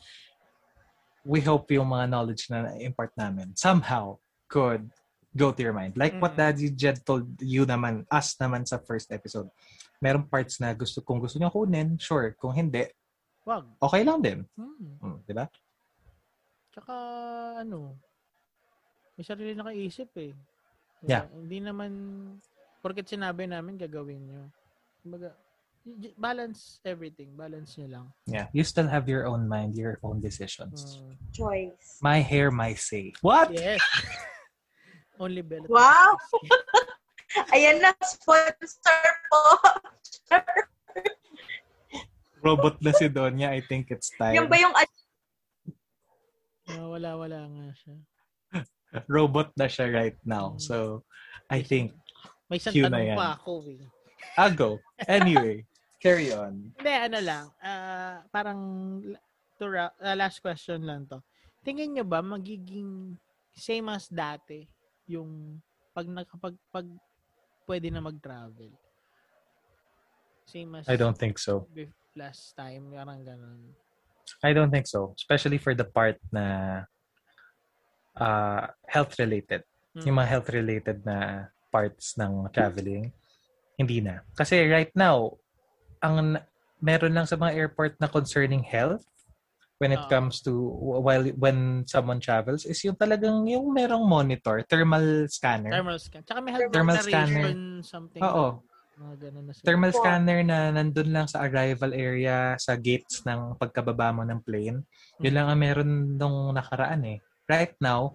[1.27, 4.87] we hope yung mga knowledge na impart namin somehow could
[5.35, 5.99] go to your mind.
[5.99, 6.39] Like what Mm.
[6.39, 9.51] Daddy Jed told you naman, us naman sa first episode.
[10.03, 12.35] Merong parts na gusto kung gusto niyo kunin, sure.
[12.35, 12.83] Kung hindi,
[13.47, 13.63] Wag.
[13.79, 14.43] okay lang din.
[14.59, 14.99] Hmm.
[14.99, 15.47] Mm, 'di ba?
[16.75, 16.95] Tsaka,
[17.63, 17.95] ano,
[19.15, 20.35] may sarili na kaisip eh.
[21.05, 21.29] Yeah.
[21.31, 21.91] Hindi naman,
[22.81, 24.43] porket sinabi namin, gagawin nyo.
[25.03, 25.37] Kumbaga,
[26.17, 27.35] balance everything.
[27.35, 28.05] Balance nyo lang.
[28.25, 28.47] Yeah.
[28.55, 30.97] You still have your own mind, your own decisions.
[30.97, 31.13] Mm.
[31.35, 31.99] Choice.
[32.01, 33.13] My hair, my say.
[33.21, 33.51] What?
[33.53, 33.79] yes.
[35.19, 35.69] Only Bella.
[35.69, 36.17] Wow!
[37.49, 39.41] Ayan na, sponsor po.
[42.43, 43.55] Robot na si Donya.
[43.55, 44.35] I think it's time.
[44.35, 44.75] Yan ba yung
[46.63, 47.95] Ah, wala, wala nga siya.
[49.09, 50.53] robot na siya right now.
[50.57, 51.01] So,
[51.49, 51.97] I think,
[52.47, 53.17] May isang na tanong yan.
[53.17, 53.81] pa ako eh.
[54.37, 54.77] I'll go.
[55.09, 55.65] Anyway,
[55.97, 56.71] carry on.
[56.77, 57.45] Hindi, ano lang.
[57.59, 58.59] ah, parang,
[59.57, 61.19] to ra- ah, last question lang to.
[61.63, 63.15] Tingin nyo ba magiging
[63.55, 64.67] same as dati
[65.07, 65.57] yung
[65.93, 66.87] pag nakapag pag
[67.67, 68.71] pwede na mag-travel?
[70.47, 71.65] Same as I don't think so.
[72.13, 73.73] last time, parang ganun.
[74.45, 75.15] I don't think so.
[75.17, 76.85] Especially for the part na
[78.17, 79.65] uh, health-related.
[79.97, 80.05] Hmm.
[80.05, 83.09] Yung mga health-related na parts ng traveling,
[83.77, 84.21] hindi na.
[84.37, 85.33] Kasi right now,
[86.03, 86.37] ang
[86.83, 89.07] meron lang sa mga airport na concerning health
[89.81, 90.11] when it Oo.
[90.11, 90.53] comes to
[91.01, 95.73] while when someone travels is yung talagang yung merong monitor, thermal scanner.
[95.73, 96.21] Thermal scan.
[96.23, 98.21] Tsaka may Thermal declaration something.
[98.21, 98.61] Oo.
[98.93, 99.51] Mga ganun na.
[99.57, 99.97] Thermal Wow.
[99.97, 104.85] scanner na nandun lang sa arrival area, sa gates ng pagkababa mo ng plane.
[105.17, 107.17] Yun lang ang meron nung nakaraan eh.
[107.49, 108.13] Right now,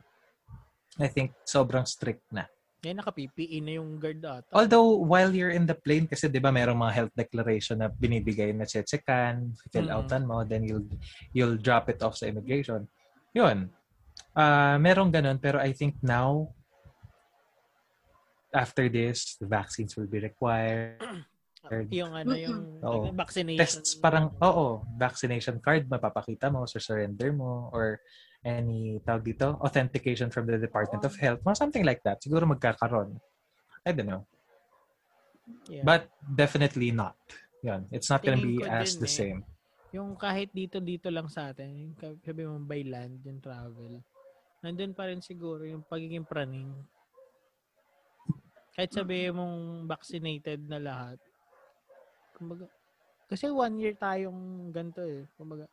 [1.02, 2.46] I think sobrang strict na.
[2.86, 4.54] Yan, naka-PPE na yung guard ata.
[4.54, 8.54] Although, while you're in the plane, kasi di ba merong mga health declaration na binibigay
[8.54, 9.96] na chechekan, fill Mm.
[9.98, 10.86] outan mo, then you'll
[11.34, 12.86] you'll drop it off sa immigration.
[13.34, 13.66] Yun.
[14.38, 16.54] Ah, merong ganun, pero I think now,
[18.54, 21.02] after this, the vaccines will be required.
[21.92, 23.12] Yung ano, yung Oo.
[23.12, 23.60] vaccination.
[23.60, 28.00] Tests parang, oo, vaccination card, mapapakita mo, sa surrender mo, or
[28.45, 32.22] any, tawag dito, authentication from the Department of Health, mga something like that.
[32.22, 33.18] Siguro magkakaroon.
[33.82, 34.24] I don't know.
[35.66, 35.82] Yeah.
[35.82, 37.16] But definitely not.
[37.64, 37.89] Yun.
[37.91, 39.18] It's not gonna be Tingin ko as the eh.
[39.18, 39.41] same.
[39.89, 44.05] yung kahit dito-dito lang sa atin, yung sabi mo by land, yung travel,
[44.61, 46.68] nandun pa rin siguro yung pagiging praning.
[48.76, 51.18] Kahit sabi mong vaccinated na lahat,
[52.36, 52.68] kumbaga,
[53.26, 55.24] kasi one year tayong ganito eh.
[55.41, 55.64] Kumbaga,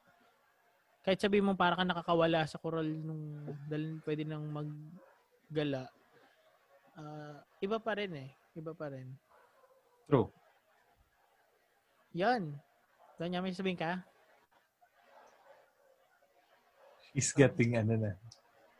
[1.06, 5.86] kahit sabi mo para ka nakakawala sa koral nung dahil pwede nang maggala,
[6.98, 8.30] ah, iba pa rin eh.
[8.58, 9.06] Iba pa rin.
[10.10, 10.34] True.
[12.18, 12.58] Yan.
[13.22, 14.02] Doon may sabihin ka?
[17.14, 18.12] He's getting ano na.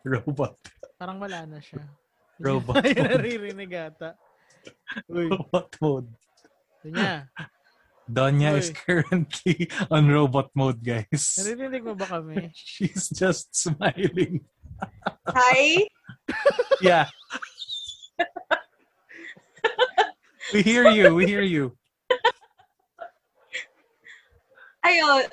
[0.02, 0.58] Robot.
[0.98, 1.84] Parang wala na siya.
[2.42, 4.18] Robot Hindi naririnig ata.
[5.08, 6.10] Uy, Robot mode.
[6.84, 7.30] yun niya.
[8.06, 8.78] Donya is Uy.
[8.78, 9.58] currently
[9.94, 11.42] on robot mode, guys.
[11.42, 12.52] Naririnig mo ba kami?
[12.54, 14.46] She's just smiling.
[15.34, 15.90] Hi?
[16.82, 17.10] Yeah.
[20.54, 21.18] we hear you.
[21.18, 21.74] We hear you.
[24.86, 25.26] Ayun.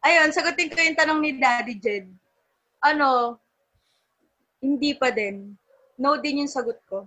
[0.00, 2.08] Ayun, sagutin ko yung tanong ni Daddy Jed.
[2.80, 3.36] Ano,
[4.64, 5.52] hindi pa din.
[6.00, 7.04] No din yung sagot ko.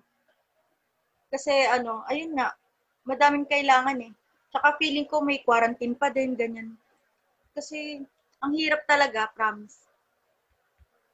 [1.33, 2.53] Kasi ano, ayun nga,
[3.07, 4.13] madaming kailangan eh.
[4.51, 6.75] Tsaka feeling ko may quarantine pa din, ganyan.
[7.55, 8.03] Kasi,
[8.43, 9.87] ang hirap talaga, promise.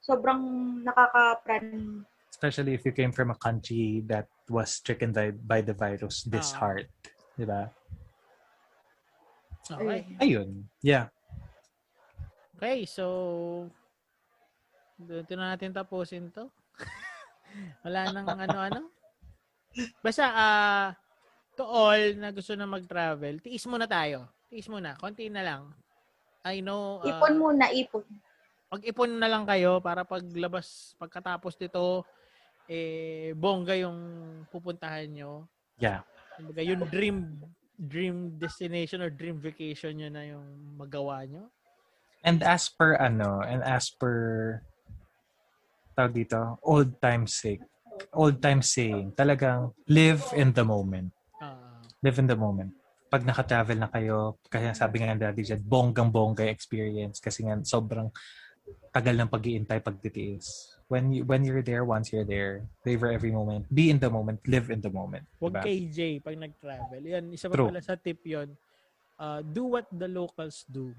[0.02, 0.42] Sobrang
[0.82, 2.02] nakaka-pran.
[2.34, 6.50] Especially if you came from a country that was stricken by, by the virus this
[6.54, 6.66] Ah.
[6.66, 6.86] hard.
[7.38, 7.70] Diba?
[9.68, 10.02] Okay.
[10.18, 10.66] Ayun.
[10.82, 11.12] Yeah.
[12.58, 13.68] Okay, so
[14.98, 16.50] dito na natin tapusin to.
[17.86, 18.90] Wala nang ano-ano.
[20.02, 20.86] Basta, ah,
[21.58, 24.30] to all na gusto na mag-travel, tiis muna tayo.
[24.46, 24.94] Tiis muna.
[24.94, 25.74] Konti na lang.
[26.46, 28.06] I know, ah, Ipon muna, ipon.
[28.70, 32.06] mag-ipon na lang kayo para paglabas, pagkatapos dito,
[32.70, 33.98] eh, bongga yung
[34.54, 35.50] pupuntahan nyo.
[35.82, 36.06] Yeah.
[36.38, 37.18] Kumbaga, yung dream
[37.78, 40.46] dream destination or dream vacation nyo na yung
[40.78, 41.50] magawa nyo.
[42.22, 44.58] And as per ano, and as per
[45.94, 47.62] tawag dito, old time sake,
[48.14, 51.14] old time saying, talagang live in the moment.
[51.98, 52.70] Ah, Live in the moment.
[53.08, 58.12] Pag naka-travel na kayo, kaya sabi nga ng daddy dyan, bonggang-bongga experience kasi nga sobrang
[58.92, 60.76] tagal ng pag-iintay, pagtitiis.
[60.88, 63.68] When you, when you're there, once you're there, savor every moment.
[63.72, 64.40] Be in the moment.
[64.46, 65.24] Live in the moment.
[65.40, 65.64] Huwag Diba?
[65.64, 67.02] KJ pag nag-travel.
[67.04, 67.68] Yan, isa pa True.
[67.72, 68.48] pala sa tip yon.
[69.18, 70.94] Uh, do what the locals do.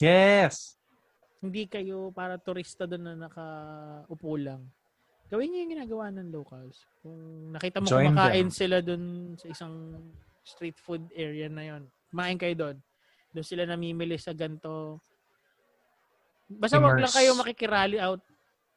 [0.00, 0.78] Yes!
[1.42, 4.62] Hindi kayo para turista doon na nakaupo lang.
[5.32, 6.84] Gawin niyo yung ginagawa ng locals.
[7.00, 7.16] Kung
[7.56, 8.52] nakita mo Join kumakain them.
[8.52, 9.04] sila doon
[9.40, 9.74] sa isang
[10.44, 12.76] street food area na yon, kumain kayo doon.
[13.32, 15.00] Doon sila namimili sa ganto.
[16.52, 17.16] Basta wag lang Immerse.
[17.16, 18.20] kayo makikirally out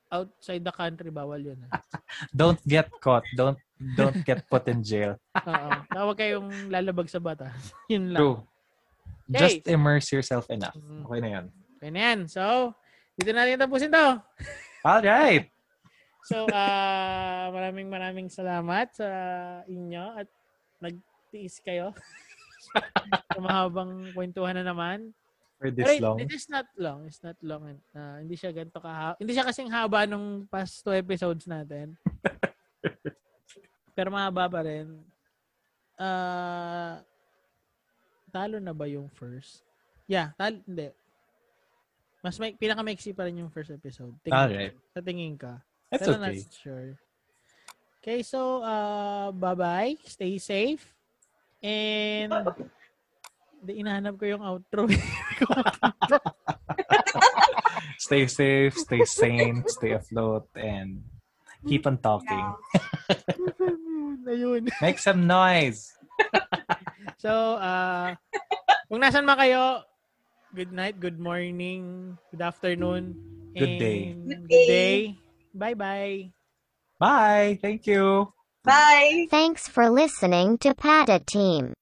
[0.07, 1.59] outside the country bawal yun.
[1.67, 1.83] ha?
[2.31, 3.27] Don't get caught.
[3.35, 3.59] Don't
[3.99, 5.19] don't get put in jail.
[5.43, 5.69] Oo.
[5.91, 7.51] Tawag kayong lalabag sa batas.
[7.91, 8.19] yun lang.
[8.23, 8.37] True.
[9.27, 9.59] Okay.
[9.59, 10.77] Just immerse yourself enough.
[10.79, 11.03] Mhm.
[11.03, 11.45] Okay na yan.
[11.75, 12.19] Okay na yan.
[12.31, 12.71] So,
[13.19, 14.23] dito natin tapusin to.
[14.85, 15.51] Alright!
[16.25, 19.09] So, ah maraming maraming salamat sa
[19.69, 20.27] inyo at
[20.81, 21.93] nagtiis kayo
[23.29, 25.13] sa mahabang kwentuhan na naman.
[25.61, 26.17] For this Pero long.
[26.17, 27.05] It is not long.
[27.05, 27.77] It's not long.
[27.93, 31.93] Uh, hindi siya ganito ka Hindi siya kasing haba nung past two episodes natin.
[33.95, 34.97] Pero mahaba pa rin.
[35.95, 37.05] Ah
[38.33, 39.61] talo na ba yung first?
[40.09, 40.89] Yeah, tal hindi.
[42.25, 44.11] Mas may pinaka-maiksi pa rin yung first episode.
[44.25, 44.75] Tingin, Alright.
[44.91, 45.61] Sa tingin ka.
[45.95, 46.43] That's Pero okay.
[46.43, 46.99] not sure.
[48.03, 49.95] Okay, so uh bye-bye.
[50.03, 50.83] Stay safe.
[51.63, 52.51] And
[53.63, 54.91] di inahanap ko yung outro.
[57.95, 60.99] Stay safe, stay sane, stay afloat, and
[61.63, 62.53] keep on talking.
[64.29, 64.67] Ayun.
[64.83, 65.95] Make some noise.
[67.21, 68.13] So, uh,
[68.85, 69.81] kung nasan man kayo,
[70.53, 73.17] good night, good morning, good afternoon,
[73.55, 74.11] Good day.
[74.11, 75.15] Good Good day.
[75.55, 75.59] Day.
[75.59, 76.31] Bye-bye.
[76.99, 77.59] Bye.
[77.61, 78.33] Thank you.
[78.63, 79.27] Bye!
[79.29, 81.73] Thanks for listening to Pata Team.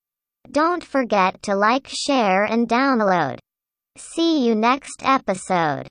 [0.51, 3.39] Don't forget to like, share, and download.
[3.97, 5.87] See you next episode.